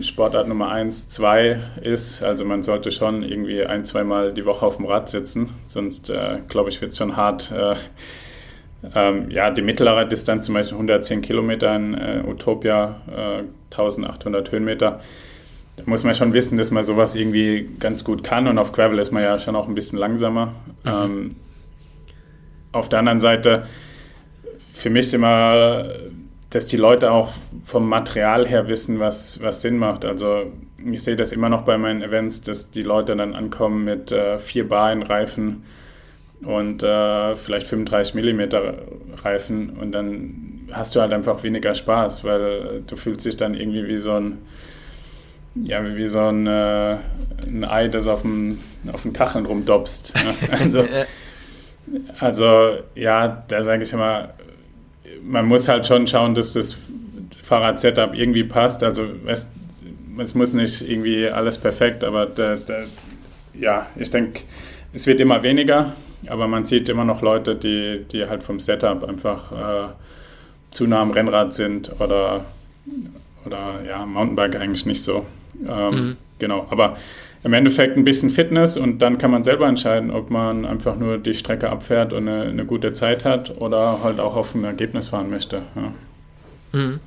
Sportart 0.00 0.48
Nummer 0.48 0.70
1, 0.70 1.10
2 1.10 1.60
ist. 1.82 2.22
Also 2.22 2.46
man 2.46 2.62
sollte 2.62 2.90
schon 2.90 3.22
irgendwie 3.22 3.64
ein, 3.64 3.84
zweimal 3.84 4.32
die 4.32 4.46
Woche 4.46 4.64
auf 4.64 4.78
dem 4.78 4.86
Rad 4.86 5.10
sitzen. 5.10 5.50
Sonst, 5.66 6.08
äh, 6.08 6.38
glaube 6.48 6.70
ich, 6.70 6.80
wird 6.80 6.92
es 6.92 6.98
schon 6.98 7.16
hart. 7.16 7.52
Äh, 7.52 7.74
ähm, 8.94 9.30
ja, 9.30 9.50
die 9.50 9.60
mittlere 9.60 10.06
Distanz, 10.06 10.46
zum 10.46 10.54
Beispiel 10.54 10.76
110 10.76 11.20
Kilometer 11.20 11.76
in 11.76 11.94
äh, 11.94 12.22
Utopia, 12.26 13.02
1800 13.70 14.48
äh, 14.48 14.52
Höhenmeter. 14.52 15.00
Da 15.76 15.84
muss 15.84 16.02
man 16.02 16.14
schon 16.14 16.32
wissen, 16.32 16.56
dass 16.56 16.70
man 16.70 16.82
sowas 16.82 17.14
irgendwie 17.14 17.68
ganz 17.78 18.04
gut 18.04 18.24
kann. 18.24 18.48
Und 18.48 18.58
auf 18.58 18.72
Gravel 18.72 18.98
ist 18.98 19.12
man 19.12 19.22
ja 19.22 19.38
schon 19.38 19.54
auch 19.54 19.68
ein 19.68 19.74
bisschen 19.74 19.98
langsamer. 19.98 20.46
Mhm. 20.82 20.90
Ähm, 20.90 21.36
auf 22.72 22.88
der 22.88 23.00
anderen 23.00 23.20
Seite, 23.20 23.66
für 24.72 24.88
mich 24.88 25.06
ist 25.06 25.14
immer 25.14 25.84
dass 26.52 26.66
die 26.66 26.76
Leute 26.76 27.10
auch 27.10 27.32
vom 27.64 27.88
Material 27.88 28.46
her 28.46 28.68
wissen, 28.68 29.00
was, 29.00 29.40
was 29.42 29.62
Sinn 29.62 29.78
macht. 29.78 30.04
Also 30.04 30.52
ich 30.84 31.02
sehe 31.02 31.16
das 31.16 31.32
immer 31.32 31.48
noch 31.48 31.62
bei 31.62 31.78
meinen 31.78 32.02
Events, 32.02 32.42
dass 32.42 32.70
die 32.70 32.82
Leute 32.82 33.16
dann 33.16 33.34
ankommen 33.34 33.84
mit 33.84 34.12
äh, 34.12 34.38
vier 34.38 34.68
Bar 34.68 34.92
in 34.92 35.02
Reifen 35.02 35.64
und 36.44 36.82
äh, 36.82 37.34
vielleicht 37.36 37.66
35 37.66 38.14
Millimeter 38.14 38.74
Reifen 39.22 39.70
und 39.70 39.92
dann 39.92 40.68
hast 40.72 40.94
du 40.94 41.00
halt 41.00 41.12
einfach 41.12 41.42
weniger 41.42 41.74
Spaß, 41.74 42.24
weil 42.24 42.82
du 42.86 42.96
fühlst 42.96 43.24
dich 43.24 43.36
dann 43.36 43.54
irgendwie 43.54 43.86
wie 43.86 43.98
so 43.98 44.12
ein 44.12 44.38
ja, 45.54 45.84
wie 45.84 46.06
so 46.06 46.20
ein, 46.20 46.46
äh, 46.46 46.96
ein 47.44 47.64
Ei, 47.64 47.88
das 47.88 48.06
auf 48.06 48.22
dem, 48.22 48.58
auf 48.90 49.02
dem 49.02 49.12
Kacheln 49.12 49.46
rumdopst. 49.46 50.14
Ne? 50.14 50.48
Also, 50.58 50.86
also 52.18 52.78
ja, 52.94 53.44
da 53.48 53.62
sage 53.62 53.82
ich 53.82 53.92
immer, 53.92 54.30
man 55.22 55.46
muss 55.46 55.68
halt 55.68 55.86
schon 55.86 56.06
schauen, 56.06 56.34
dass 56.34 56.52
das 56.52 56.76
Fahrrad-Setup 57.42 58.14
irgendwie 58.14 58.44
passt. 58.44 58.82
Also 58.82 59.08
es, 59.26 59.50
es, 60.18 60.34
muss 60.34 60.52
nicht 60.52 60.88
irgendwie 60.88 61.28
alles 61.28 61.58
perfekt, 61.58 62.04
aber 62.04 62.26
der, 62.26 62.56
der, 62.56 62.84
ja, 63.54 63.86
ich 63.96 64.10
denke, 64.10 64.42
es 64.92 65.06
wird 65.06 65.20
immer 65.20 65.42
weniger, 65.42 65.92
aber 66.26 66.48
man 66.48 66.64
sieht 66.64 66.88
immer 66.88 67.04
noch 67.04 67.22
Leute, 67.22 67.56
die, 67.56 68.04
die 68.10 68.26
halt 68.26 68.42
vom 68.42 68.60
Setup 68.60 69.04
einfach 69.04 69.52
äh, 69.52 69.88
zu 70.70 70.86
nah 70.86 71.02
am 71.02 71.10
Rennrad 71.10 71.54
sind 71.54 72.00
oder, 72.00 72.44
oder 73.44 73.82
ja, 73.86 74.04
Mountainbike 74.04 74.56
eigentlich 74.56 74.86
nicht 74.86 75.02
so. 75.02 75.26
Ähm, 75.66 75.94
mhm. 75.94 76.16
Genau, 76.38 76.66
aber 76.70 76.96
im 77.44 77.52
Endeffekt 77.52 77.96
ein 77.96 78.04
bisschen 78.04 78.30
Fitness 78.30 78.76
und 78.76 79.00
dann 79.00 79.18
kann 79.18 79.30
man 79.30 79.42
selber 79.42 79.66
entscheiden, 79.66 80.10
ob 80.10 80.30
man 80.30 80.64
einfach 80.64 80.96
nur 80.96 81.18
die 81.18 81.34
Strecke 81.34 81.70
abfährt 81.70 82.12
und 82.12 82.28
eine, 82.28 82.44
eine 82.44 82.64
gute 82.64 82.92
Zeit 82.92 83.24
hat 83.24 83.60
oder 83.60 84.02
halt 84.02 84.20
auch 84.20 84.36
auf 84.36 84.54
ein 84.54 84.64
Ergebnis 84.64 85.08
fahren 85.08 85.30
möchte. 85.30 85.62
Ja. 85.74 86.78
Mhm. 86.78 87.00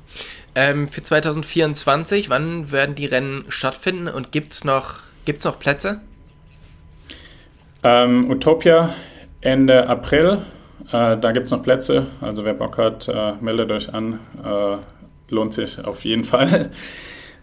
Ähm, 0.54 0.88
für 0.88 1.02
2024, 1.02 2.30
wann 2.30 2.70
werden 2.72 2.94
die 2.94 3.06
Rennen 3.06 3.44
stattfinden 3.48 4.08
und 4.08 4.32
gibt 4.32 4.52
es 4.52 4.64
noch, 4.64 5.00
gibt's 5.24 5.44
noch 5.44 5.58
Plätze? 5.58 6.00
Ähm, 7.82 8.30
Utopia 8.30 8.94
Ende 9.42 9.86
April, 9.88 10.38
äh, 10.92 11.16
da 11.16 11.32
gibt 11.32 11.44
es 11.46 11.50
noch 11.50 11.62
Plätze. 11.62 12.06
Also 12.20 12.44
wer 12.44 12.54
Bock 12.54 12.78
hat, 12.78 13.08
äh, 13.08 13.32
meldet 13.40 13.70
euch 13.70 13.92
an. 13.92 14.18
Äh, 14.42 14.76
lohnt 15.30 15.54
sich 15.54 15.84
auf 15.84 16.04
jeden 16.04 16.24
Fall. 16.24 16.70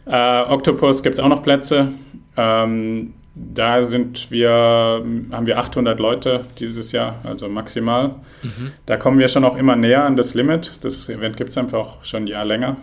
Äh, 0.06 0.42
Octopus 0.50 1.02
gibt 1.02 1.18
es 1.18 1.24
auch 1.24 1.30
noch 1.30 1.44
Plätze. 1.44 1.94
Ähm, 2.36 3.14
da 3.36 3.82
sind 3.82 4.30
wir, 4.32 4.50
haben 4.52 5.46
wir 5.46 5.58
800 5.58 6.00
Leute 6.00 6.46
dieses 6.60 6.92
Jahr, 6.92 7.20
also 7.24 7.50
maximal. 7.50 8.16
Mhm. 8.44 8.74
Da 8.86 8.98
kommen 8.98 9.18
wir 9.18 9.28
schon 9.28 9.44
auch 9.44 9.58
immer 9.58 9.76
näher 9.76 10.04
an 10.04 10.16
das 10.16 10.36
Limit. 10.36 10.80
Das 10.82 11.10
Event 11.10 11.38
gibt 11.38 11.50
es 11.50 11.58
einfach 11.58 11.80
auch 11.80 12.04
schon 12.04 12.24
ein 12.24 12.28
Jahr 12.28 12.46
länger. 12.46 12.78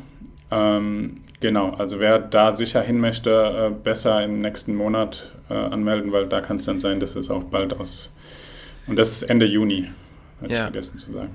Ähm, 0.50 1.18
genau, 1.38 1.70
also 1.74 2.00
wer 2.00 2.18
da 2.18 2.52
sicher 2.52 2.82
hin 2.82 2.98
möchte, 2.98 3.30
äh, 3.30 3.70
besser 3.70 4.24
im 4.24 4.40
nächsten 4.40 4.74
Monat 4.74 5.32
äh, 5.48 5.54
anmelden, 5.54 6.10
weil 6.10 6.26
da 6.26 6.40
kann 6.40 6.56
es 6.56 6.64
dann 6.64 6.80
sein, 6.80 6.98
dass 6.98 7.14
es 7.14 7.30
auch 7.30 7.44
bald 7.44 7.78
aus. 7.78 8.12
Und 8.88 8.96
das 8.96 9.12
ist 9.12 9.22
Ende 9.22 9.46
Juni, 9.46 9.88
hatte 10.40 10.52
ja. 10.52 10.58
ich 10.58 10.62
vergessen 10.64 10.98
zu 10.98 11.12
sagen. 11.12 11.30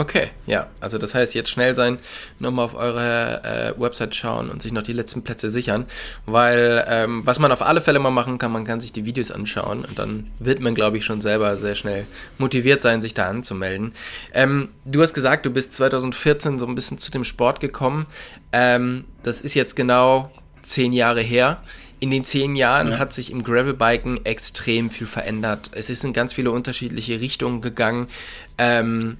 Okay, 0.00 0.28
ja. 0.46 0.66
Also 0.80 0.96
das 0.96 1.14
heißt, 1.14 1.34
jetzt 1.34 1.50
schnell 1.50 1.74
sein, 1.74 1.98
nochmal 2.38 2.64
auf 2.64 2.74
eure 2.74 3.44
äh, 3.44 3.78
Website 3.78 4.14
schauen 4.14 4.48
und 4.48 4.62
sich 4.62 4.72
noch 4.72 4.82
die 4.82 4.94
letzten 4.94 5.24
Plätze 5.24 5.50
sichern. 5.50 5.84
Weil 6.24 6.86
ähm, 6.88 7.20
was 7.26 7.38
man 7.38 7.52
auf 7.52 7.60
alle 7.60 7.82
Fälle 7.82 7.98
mal 7.98 8.10
machen 8.10 8.38
kann, 8.38 8.50
man 8.50 8.64
kann 8.64 8.80
sich 8.80 8.94
die 8.94 9.04
Videos 9.04 9.30
anschauen 9.30 9.84
und 9.84 9.98
dann 9.98 10.30
wird 10.38 10.60
man, 10.60 10.74
glaube 10.74 10.96
ich, 10.96 11.04
schon 11.04 11.20
selber 11.20 11.54
sehr 11.58 11.74
schnell 11.74 12.06
motiviert 12.38 12.80
sein, 12.80 13.02
sich 13.02 13.12
da 13.12 13.28
anzumelden. 13.28 13.92
Ähm, 14.32 14.70
du 14.86 15.02
hast 15.02 15.12
gesagt, 15.12 15.44
du 15.44 15.50
bist 15.50 15.74
2014 15.74 16.58
so 16.58 16.66
ein 16.66 16.74
bisschen 16.74 16.96
zu 16.96 17.10
dem 17.10 17.24
Sport 17.24 17.60
gekommen. 17.60 18.06
Ähm, 18.54 19.04
das 19.22 19.42
ist 19.42 19.52
jetzt 19.52 19.76
genau 19.76 20.30
zehn 20.62 20.94
Jahre 20.94 21.20
her. 21.20 21.62
In 21.98 22.10
den 22.10 22.24
zehn 22.24 22.56
Jahren 22.56 22.92
ja. 22.92 22.98
hat 22.98 23.12
sich 23.12 23.30
im 23.30 23.42
Gravelbiken 23.42 24.24
extrem 24.24 24.88
viel 24.88 25.06
verändert. 25.06 25.72
Es 25.74 25.90
ist 25.90 26.06
in 26.06 26.14
ganz 26.14 26.32
viele 26.32 26.52
unterschiedliche 26.52 27.20
Richtungen 27.20 27.60
gegangen. 27.60 28.08
Ähm, 28.56 29.18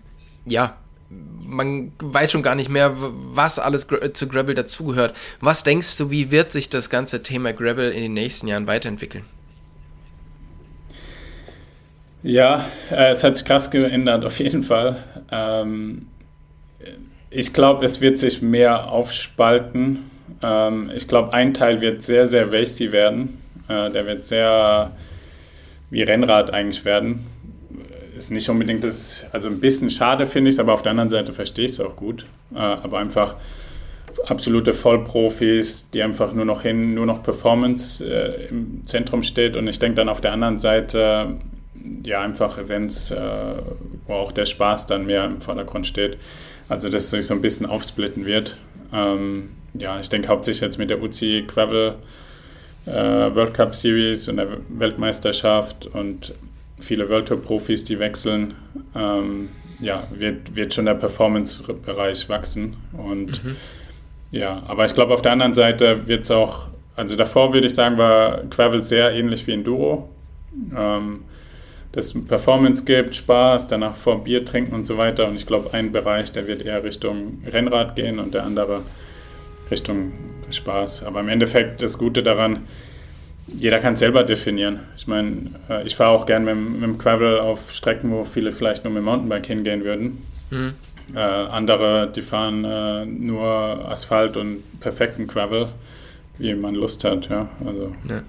ja, 0.51 0.77
man 1.09 1.93
weiß 1.99 2.31
schon 2.31 2.43
gar 2.43 2.55
nicht 2.55 2.69
mehr, 2.69 2.95
was 2.97 3.59
alles 3.59 3.87
zu 4.13 4.29
Gravel 4.29 4.55
dazugehört. 4.55 5.15
Was 5.41 5.65
denkst 5.65 5.97
du, 5.97 6.11
wie 6.11 6.31
wird 6.31 6.53
sich 6.53 6.69
das 6.69 6.91
ganze 6.91 7.23
Thema 7.23 7.53
Gravel 7.53 7.91
in 7.91 8.03
den 8.03 8.15
nächsten 8.15 8.47
Jahren 8.47 8.67
weiterentwickeln? 8.67 9.25
Ja, 12.23 12.65
äh, 12.91 13.11
es 13.11 13.25
hat 13.25 13.37
sich 13.37 13.47
krass 13.47 13.71
geändert, 13.71 14.25
auf 14.25 14.39
jeden 14.39 14.63
Fall. 14.63 15.03
Ähm, 15.33 16.07
ich 17.31 17.53
glaube, 17.55 17.85
es 17.85 18.01
wird 18.01 18.19
sich 18.19 18.43
mehr 18.43 18.91
aufspalten. 18.91 20.11
Ähm, 20.43 20.91
ich 20.95 21.09
glaube, 21.09 21.33
ein 21.33 21.55
Teil 21.55 21.81
wird 21.81 22.03
sehr, 22.03 22.27
sehr 22.27 22.53
racy 22.53 22.93
werden. 22.93 23.39
Äh, 23.69 23.91
der 23.91 24.07
wird 24.07 24.27
sehr 24.27 24.93
wie 25.89 26.03
Rennrad 26.03 26.53
eigentlich 26.53 26.85
werden 26.85 27.27
ist 28.21 28.31
nicht 28.31 28.49
unbedingt 28.51 28.85
das, 28.85 29.25
also 29.33 29.49
ein 29.49 29.61
bisschen 29.61 29.89
schade 29.89 30.27
finde 30.27 30.51
ich 30.51 30.57
es, 30.57 30.61
aber 30.61 30.75
auf 30.75 30.83
der 30.83 30.91
anderen 30.91 31.09
Seite 31.09 31.33
verstehe 31.33 31.65
ich 31.65 31.73
es 31.73 31.81
auch 31.81 31.97
gut. 31.97 32.27
Äh, 32.55 32.59
aber 32.59 32.99
einfach 32.99 33.37
absolute 34.27 34.75
Vollprofis, 34.75 35.91
die 35.91 36.03
einfach 36.03 36.35
nur 36.35 36.45
noch 36.45 36.63
hin, 36.63 36.95
nur 36.95 37.07
noch 37.07 37.23
Performance 37.23 38.05
äh, 38.05 38.49
im 38.49 38.83
Zentrum 38.85 39.23
steht. 39.23 39.57
Und 39.57 39.67
ich 39.69 39.79
denke 39.79 39.97
dann 39.97 40.11
auf 40.11 40.21
der 40.21 40.33
anderen 40.33 40.59
Seite, 40.59 41.39
ja, 42.05 42.21
einfach 42.21 42.59
Events, 42.59 43.11
äh, 43.11 43.55
wo 44.07 44.13
auch 44.13 44.33
der 44.33 44.45
Spaß 44.45 44.87
dann 44.87 45.07
mehr 45.07 45.25
im 45.25 45.41
Vordergrund 45.41 45.87
steht. 45.87 46.19
Also, 46.69 46.91
dass 46.91 47.11
sich 47.11 47.27
so 47.27 47.35
ein 47.35 47.41
bisschen 47.41 47.65
aufsplitten 47.65 48.27
wird. 48.27 48.59
Ähm, 48.93 49.51
ja, 49.73 49.99
ich 49.99 50.11
denke 50.11 50.29
hauptsächlich 50.29 50.61
jetzt 50.61 50.79
mit 50.79 50.91
der 50.91 51.03
UCI 51.03 51.45
Gravel 51.47 51.95
äh, 52.85 52.93
World 52.93 53.55
Cup 53.55 53.75
Series 53.75 54.29
und 54.29 54.37
der 54.37 54.59
Weltmeisterschaft 54.69 55.87
und 55.87 56.35
viele 56.81 57.09
World 57.09 57.29
Tour 57.29 57.41
Profis, 57.41 57.85
die 57.85 57.99
wechseln. 57.99 58.55
Ähm, 58.95 59.51
ja, 59.81 60.07
wird, 60.11 60.55
wird 60.55 60.75
schon 60.75 60.87
der 60.87 60.95
Performance-Bereich 60.95 62.29
wachsen. 62.29 62.77
Und 62.93 63.45
mhm. 63.45 63.57
ja, 64.31 64.63
aber 64.67 64.85
ich 64.85 64.95
glaube, 64.95 65.15
auf 65.15 65.23
der 65.23 65.33
anderen 65.33 65.55
Seite 65.55 66.07
wird 66.07 66.25
es 66.25 66.31
auch, 66.31 66.69
also 66.97 67.17
davor 67.17 67.53
würde 67.53 67.67
ich 67.67 67.75
sagen, 67.75 67.97
war 67.97 68.45
Gravel 68.45 68.83
sehr 68.83 69.13
ähnlich 69.13 69.47
wie 69.47 69.53
Enduro. 69.53 70.09
Ähm, 70.77 71.25
das 71.93 72.13
Performance 72.13 72.85
gibt, 72.85 73.17
Spaß, 73.17 73.67
danach 73.67 73.97
vor 73.97 74.23
Bier 74.25 74.45
trinken 74.45 74.75
und 74.75 74.87
so 74.87 74.97
weiter. 74.97 75.27
Und 75.27 75.35
ich 75.35 75.47
glaube, 75.47 75.75
ein 75.75 75.91
Bereich, 75.91 76.31
der 76.31 76.47
wird 76.47 76.63
eher 76.63 76.85
Richtung 76.85 77.43
Rennrad 77.47 77.97
gehen 77.97 78.19
und 78.19 78.35
der 78.35 78.45
andere 78.45 78.83
Richtung 79.71 80.13
Spaß. 80.51 81.05
Aber 81.05 81.21
im 81.21 81.29
Endeffekt 81.29 81.83
das 81.83 81.99
Gute 81.99 82.23
daran, 82.23 82.61
jeder 83.57 83.79
kann 83.79 83.95
es 83.95 84.01
selber 84.01 84.25
definieren. 84.25 84.81
Ich 84.97 85.07
meine, 85.07 85.51
äh, 85.69 85.87
ich 85.87 85.97
fahre 85.97 86.11
auch 86.11 86.27
gern 86.27 86.45
mit, 86.45 86.57
mit 86.57 86.83
dem 86.83 86.99
Gravel 86.99 87.39
auf 87.39 87.73
Strecken, 87.73 88.11
wo 88.11 88.25
viele 88.25 88.53
vielleicht 88.53 88.85
nur 88.85 88.93
mit 88.93 89.03
dem 89.03 89.07
Mountainbike 89.07 89.47
hingehen 89.47 89.85
würden. 89.85 90.23
Mhm. 90.51 90.75
Äh, 91.15 91.19
andere, 91.19 92.11
die 92.15 92.23
fahren 92.23 92.65
äh, 92.65 93.05
nur 93.05 93.47
Asphalt 93.89 94.37
und 94.37 94.63
perfekten 94.81 95.27
Gravel, 95.27 95.69
wie 96.39 96.55
man 96.55 96.75
Lust 96.75 97.05
hat. 97.05 97.29
Ja, 97.29 97.49
also. 97.65 97.95
ja. 98.09 98.23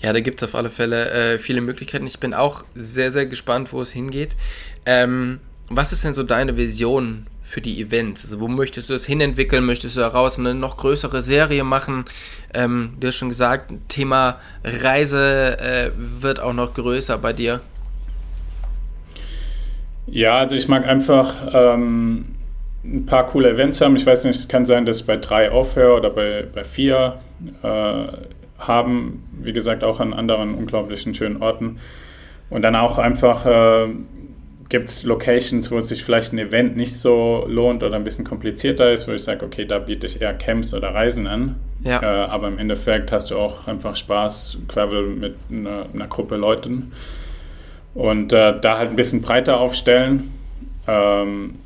Ja, 0.00 0.12
da 0.12 0.18
gibt 0.18 0.42
es 0.42 0.48
auf 0.48 0.56
alle 0.56 0.68
Fälle 0.68 1.10
äh, 1.10 1.38
viele 1.38 1.60
Möglichkeiten. 1.60 2.04
Ich 2.04 2.18
bin 2.18 2.34
auch 2.34 2.64
sehr, 2.74 3.12
sehr 3.12 3.26
gespannt, 3.26 3.72
wo 3.72 3.80
es 3.80 3.92
hingeht. 3.92 4.30
Ähm, 4.84 5.38
was 5.68 5.92
ist 5.92 6.02
denn 6.02 6.12
so 6.12 6.24
deine 6.24 6.56
Vision 6.56 7.28
für 7.50 7.60
die 7.60 7.80
Events? 7.80 8.24
Also 8.24 8.40
wo 8.40 8.48
möchtest 8.48 8.88
du 8.88 8.94
es 8.94 9.04
hinentwickeln? 9.04 9.64
Möchtest 9.64 9.96
du 9.96 10.00
daraus 10.00 10.38
eine 10.38 10.54
noch 10.54 10.76
größere 10.76 11.20
Serie 11.20 11.64
machen? 11.64 12.04
Ähm, 12.54 12.94
du 13.00 13.08
hast 13.08 13.16
schon 13.16 13.28
gesagt, 13.28 13.72
Thema 13.88 14.38
Reise 14.62 15.58
äh, 15.58 15.90
wird 15.96 16.38
auch 16.38 16.52
noch 16.52 16.74
größer 16.74 17.18
bei 17.18 17.32
dir. 17.32 17.60
Ja, 20.06 20.38
also 20.38 20.54
ich 20.54 20.68
mag 20.68 20.86
einfach 20.86 21.34
ähm, 21.52 22.36
ein 22.84 23.06
paar 23.06 23.26
coole 23.26 23.50
Events 23.50 23.80
haben. 23.80 23.96
Ich 23.96 24.06
weiß 24.06 24.24
nicht, 24.24 24.36
es 24.36 24.48
kann 24.48 24.64
sein, 24.64 24.86
dass 24.86 25.02
bei 25.02 25.16
drei 25.16 25.50
aufhöre 25.50 25.96
oder 25.96 26.10
bei, 26.10 26.46
bei 26.54 26.64
vier. 26.64 27.18
Äh, 27.62 28.06
haben, 28.60 29.24
wie 29.32 29.52
gesagt, 29.52 29.82
auch 29.82 30.00
an 30.00 30.12
anderen 30.12 30.54
unglaublichen 30.54 31.14
schönen 31.14 31.42
Orten. 31.42 31.78
Und 32.50 32.62
dann 32.62 32.76
auch 32.76 32.98
einfach 32.98 33.46
äh, 33.46 33.88
gibt 34.70 34.88
es 34.88 35.02
Locations, 35.02 35.70
wo 35.70 35.78
es 35.78 35.88
sich 35.88 36.04
vielleicht 36.04 36.32
ein 36.32 36.38
Event 36.38 36.76
nicht 36.76 36.96
so 36.96 37.44
lohnt 37.48 37.82
oder 37.82 37.96
ein 37.96 38.04
bisschen 38.04 38.24
komplizierter 38.24 38.92
ist, 38.92 39.06
wo 39.08 39.12
ich 39.12 39.22
sage, 39.22 39.44
okay, 39.44 39.66
da 39.66 39.80
biete 39.80 40.06
ich 40.06 40.22
eher 40.22 40.32
Camps 40.32 40.72
oder 40.72 40.94
Reisen 40.94 41.26
an. 41.26 41.56
Ja. 41.82 42.00
Äh, 42.00 42.28
aber 42.28 42.48
im 42.48 42.58
Endeffekt 42.58 43.10
hast 43.10 43.32
du 43.32 43.36
auch 43.36 43.66
einfach 43.66 43.96
Spaß, 43.96 44.58
Gravel 44.68 45.08
mit 45.08 45.34
einer, 45.50 45.86
einer 45.92 46.06
Gruppe 46.06 46.36
Leuten. 46.36 46.92
Und 47.94 48.32
äh, 48.32 48.60
da 48.60 48.78
halt 48.78 48.90
ein 48.90 48.96
bisschen 48.96 49.22
breiter 49.22 49.58
aufstellen. 49.58 50.30
Ähm, 50.86 51.56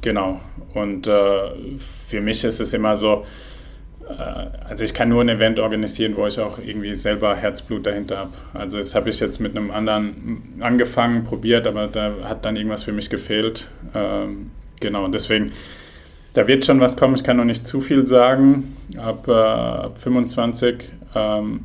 genau. 0.00 0.40
Und 0.72 1.06
äh, 1.06 1.50
für 1.78 2.22
mich 2.22 2.44
ist 2.44 2.60
es 2.60 2.72
immer 2.72 2.96
so, 2.96 3.26
also 4.06 4.84
ich 4.84 4.92
kann 4.92 5.08
nur 5.08 5.22
ein 5.22 5.28
Event 5.28 5.58
organisieren, 5.58 6.16
wo 6.16 6.26
ich 6.26 6.38
auch 6.38 6.58
irgendwie 6.58 6.94
selber 6.94 7.34
Herzblut 7.34 7.86
dahinter 7.86 8.18
habe. 8.18 8.32
Also 8.52 8.78
das 8.78 8.94
habe 8.94 9.10
ich 9.10 9.20
jetzt 9.20 9.40
mit 9.40 9.56
einem 9.56 9.70
anderen 9.70 10.56
angefangen, 10.60 11.24
probiert, 11.24 11.66
aber 11.66 11.86
da 11.86 12.12
hat 12.24 12.44
dann 12.44 12.56
irgendwas 12.56 12.82
für 12.82 12.92
mich 12.92 13.08
gefehlt. 13.08 13.70
Ähm, 13.94 14.50
genau, 14.80 15.04
und 15.04 15.12
deswegen, 15.12 15.52
da 16.34 16.46
wird 16.46 16.64
schon 16.66 16.80
was 16.80 16.96
kommen. 16.96 17.14
Ich 17.14 17.24
kann 17.24 17.38
noch 17.38 17.44
nicht 17.44 17.66
zu 17.66 17.80
viel 17.80 18.06
sagen, 18.06 18.76
ab, 18.98 19.26
äh, 19.26 19.32
ab 19.32 19.98
25. 19.98 20.84
Ähm, 21.14 21.60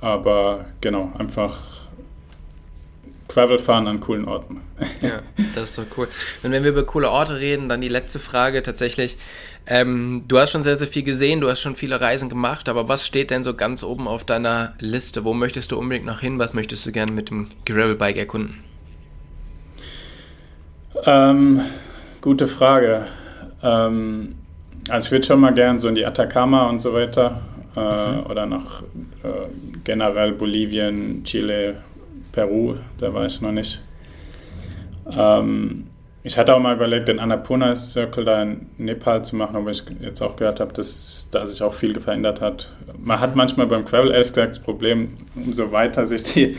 aber 0.00 0.66
genau, 0.80 1.12
einfach 1.16 1.58
Gravel 3.28 3.58
fahren 3.58 3.86
an 3.86 4.00
coolen 4.00 4.26
Orten. 4.26 4.60
ja, 5.00 5.22
das 5.54 5.70
ist 5.70 5.78
doch 5.78 5.86
cool. 5.96 6.08
Und 6.42 6.52
wenn 6.52 6.64
wir 6.64 6.70
über 6.70 6.84
coole 6.84 7.10
Orte 7.10 7.38
reden, 7.38 7.68
dann 7.68 7.80
die 7.80 7.88
letzte 7.88 8.18
Frage 8.18 8.62
tatsächlich. 8.62 9.16
Ähm, 9.66 10.24
du 10.26 10.38
hast 10.38 10.50
schon 10.50 10.64
sehr, 10.64 10.76
sehr 10.76 10.88
viel 10.88 11.04
gesehen, 11.04 11.40
du 11.40 11.48
hast 11.48 11.60
schon 11.60 11.76
viele 11.76 12.00
Reisen 12.00 12.28
gemacht, 12.28 12.68
aber 12.68 12.88
was 12.88 13.06
steht 13.06 13.30
denn 13.30 13.44
so 13.44 13.54
ganz 13.54 13.84
oben 13.84 14.08
auf 14.08 14.24
deiner 14.24 14.74
Liste? 14.80 15.24
Wo 15.24 15.34
möchtest 15.34 15.70
du 15.70 15.78
unbedingt 15.78 16.06
noch 16.06 16.20
hin? 16.20 16.38
Was 16.38 16.52
möchtest 16.52 16.84
du 16.84 16.90
gerne 16.90 17.12
mit 17.12 17.30
dem 17.30 17.48
Gravel-Bike 17.64 18.16
erkunden? 18.16 18.58
Ähm, 21.04 21.60
gute 22.20 22.48
Frage. 22.48 23.06
Ähm, 23.62 24.34
also 24.88 25.06
ich 25.06 25.12
würde 25.12 25.26
schon 25.26 25.40
mal 25.40 25.54
gern 25.54 25.78
so 25.78 25.88
in 25.88 25.94
die 25.94 26.04
Atacama 26.04 26.68
und 26.68 26.80
so 26.80 26.92
weiter 26.92 27.40
äh, 27.76 27.80
mhm. 27.80 28.26
oder 28.28 28.46
nach 28.46 28.82
äh, 29.22 29.48
generell 29.84 30.32
Bolivien, 30.32 31.22
Chile, 31.24 31.76
Peru, 32.32 32.76
da 32.98 33.14
war 33.14 33.26
ich 33.26 33.40
noch 33.40 33.52
nicht. 33.52 33.82
Ähm, 35.10 35.86
ich 36.24 36.38
hatte 36.38 36.54
auch 36.54 36.60
mal 36.60 36.76
überlegt, 36.76 37.08
den 37.08 37.18
Annapurna 37.18 37.76
Circle 37.76 38.24
da 38.24 38.42
in 38.42 38.66
Nepal 38.78 39.24
zu 39.24 39.34
machen, 39.34 39.56
aber 39.56 39.70
ich 39.70 39.82
jetzt 40.00 40.20
auch 40.22 40.36
gehört 40.36 40.60
habe, 40.60 40.72
dass 40.72 41.28
da 41.32 41.44
sich 41.44 41.62
auch 41.62 41.74
viel 41.74 42.00
verändert 42.00 42.40
hat. 42.40 42.70
Man 42.96 43.18
hat 43.18 43.34
manchmal 43.34 43.66
beim 43.66 43.84
Gravel 43.84 44.12
ehrlich 44.12 44.28
gesagt 44.28 44.50
das 44.50 44.58
Problem, 44.60 45.08
umso 45.34 45.72
weiter 45.72 46.06
sich 46.06 46.22
die 46.22 46.56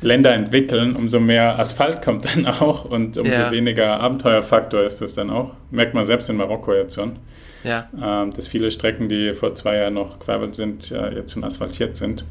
Länder 0.00 0.34
entwickeln, 0.34 0.96
umso 0.96 1.20
mehr 1.20 1.58
Asphalt 1.58 2.02
kommt 2.02 2.24
dann 2.24 2.46
auch 2.60 2.84
und 2.84 3.16
umso 3.16 3.40
ja. 3.40 3.50
weniger 3.52 4.00
Abenteuerfaktor 4.00 4.82
ist 4.82 5.00
das 5.00 5.14
dann 5.14 5.30
auch. 5.30 5.54
Merkt 5.70 5.94
man 5.94 6.02
selbst 6.02 6.28
in 6.28 6.36
Marokko 6.36 6.74
jetzt 6.74 6.96
schon. 6.96 7.16
Ja. 7.62 7.88
Ähm, 8.02 8.32
dass 8.32 8.48
viele 8.48 8.70
Strecken, 8.70 9.08
die 9.08 9.32
vor 9.32 9.54
zwei 9.54 9.76
Jahren 9.76 9.94
noch 9.94 10.18
Gravel 10.18 10.52
sind, 10.52 10.90
ja, 10.90 11.08
jetzt 11.10 11.32
schon 11.32 11.44
asphaltiert 11.44 11.96
sind. 11.96 12.26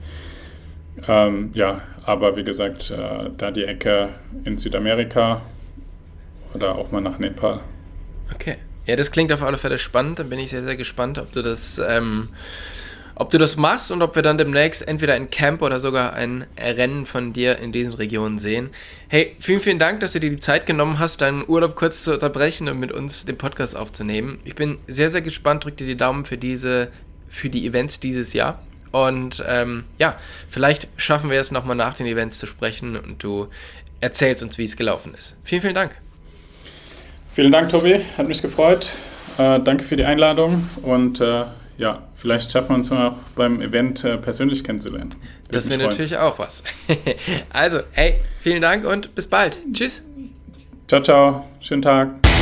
Ähm, 1.08 1.50
ja, 1.54 1.82
aber 2.06 2.36
wie 2.36 2.44
gesagt, 2.44 2.92
äh, 2.92 3.30
da 3.36 3.52
die 3.52 3.64
Ecke 3.64 4.10
in 4.44 4.58
Südamerika 4.58 5.42
oder 6.54 6.76
auch 6.76 6.92
mal 6.92 7.02
nach 7.02 7.20
Nepal. 7.20 7.62
Okay. 8.34 8.58
Ja, 8.86 8.98
das 8.98 9.12
klingt 9.12 9.32
auf 9.32 9.42
alle 9.42 9.58
Fälle 9.58 9.78
spannend. 9.78 10.20
Dann 10.20 10.30
bin 10.30 10.40
ich 10.40 10.50
sehr, 10.50 10.64
sehr 10.64 10.76
gespannt, 10.76 11.18
ob 11.18 11.32
du 11.32 11.42
das, 11.42 11.80
ähm, 11.80 12.30
ob 13.16 13.30
du 13.30 13.38
das 13.38 13.56
machst 13.56 13.92
und 13.92 14.02
ob 14.02 14.16
wir 14.16 14.24
dann 14.24 14.38
demnächst 14.38 14.86
entweder 14.86 15.14
ein 15.14 15.30
Camp 15.30 15.62
oder 15.62 15.80
sogar 15.80 16.14
ein 16.14 16.46
Rennen 16.58 17.06
von 17.06 17.32
dir 17.32 17.60
in 17.60 17.72
diesen 17.72 17.94
Regionen 17.94 18.40
sehen. 18.40 18.72
Hey, 19.08 19.36
vielen, 19.40 19.62
vielen 19.62 19.80
Dank, 19.80 20.02
dass 20.02 20.14
du 20.14 20.20
dir 20.20 20.30
die 20.30 20.40
Zeit 20.40 20.66
genommen 20.66 21.00
hast, 21.00 21.22
deinen 21.22 21.48
Urlaub 21.48 21.76
kurz 21.76 22.04
zu 22.04 22.14
unterbrechen 22.14 22.68
und 22.68 22.80
mit 22.80 22.92
uns 22.92 23.26
den 23.26 23.38
Podcast 23.38 23.78
aufzunehmen. 23.78 24.40
Ich 24.44 24.56
bin 24.56 24.80
sehr, 24.88 25.10
sehr 25.10 25.22
gespannt. 25.22 25.64
Drück 25.64 25.78
dir 25.78 25.88
die 25.88 25.98
Daumen 25.98 26.26
für 26.26 26.38
diese, 26.38 26.92
für 27.30 27.50
die 27.50 27.66
Events 27.66 28.02
dieses 28.02 28.34
Jahr. 28.34 28.62
Und 28.92 29.44
ähm, 29.48 29.86
ja, 29.98 30.20
vielleicht 30.50 30.88
schaffen 30.98 31.30
wir 31.30 31.40
es 31.40 31.52
nochmal 31.52 31.76
nach 31.76 31.96
den 31.96 32.06
Events 32.06 32.38
zu 32.38 32.48
sprechen 32.48 32.98
und 32.98 33.24
du 33.24 33.48
erzählst 34.02 34.44
uns, 34.44 34.58
wie 34.58 34.66
es 34.66 34.76
gelaufen 34.76 35.14
ist. 35.14 35.38
Vielen, 35.44 35.62
vielen 35.62 35.76
Dank. 35.76 36.03
Vielen 37.34 37.52
Dank, 37.52 37.70
Tobi. 37.70 38.00
Hat 38.18 38.28
mich 38.28 38.42
gefreut. 38.42 38.92
Äh, 39.40 39.60
danke 39.60 39.84
für 39.84 39.96
die 39.96 40.06
Einladung 40.06 40.70
und 40.84 41.20
äh, 41.20 41.46
ja, 41.78 42.04
vielleicht 42.16 42.52
schaffen 42.52 42.70
wir 42.70 42.76
uns 42.76 42.92
mal 42.92 43.16
beim 43.36 43.60
Event 43.62 44.04
äh, 44.04 44.18
persönlich 44.18 44.64
kennenzulernen. 44.64 45.10
Würde 45.10 45.24
das 45.50 45.70
wäre 45.70 45.82
natürlich 45.82 46.18
auch 46.18 46.38
was. 46.38 46.64
also, 47.50 47.80
hey, 47.94 48.20
vielen 48.40 48.62
Dank 48.62 48.86
und 48.86 49.16
bis 49.16 49.26
bald. 49.26 49.60
Tschüss. 49.74 50.04
Ciao, 50.88 51.02
ciao. 51.02 51.46
Schönen 51.60 51.82
Tag. 51.82 52.33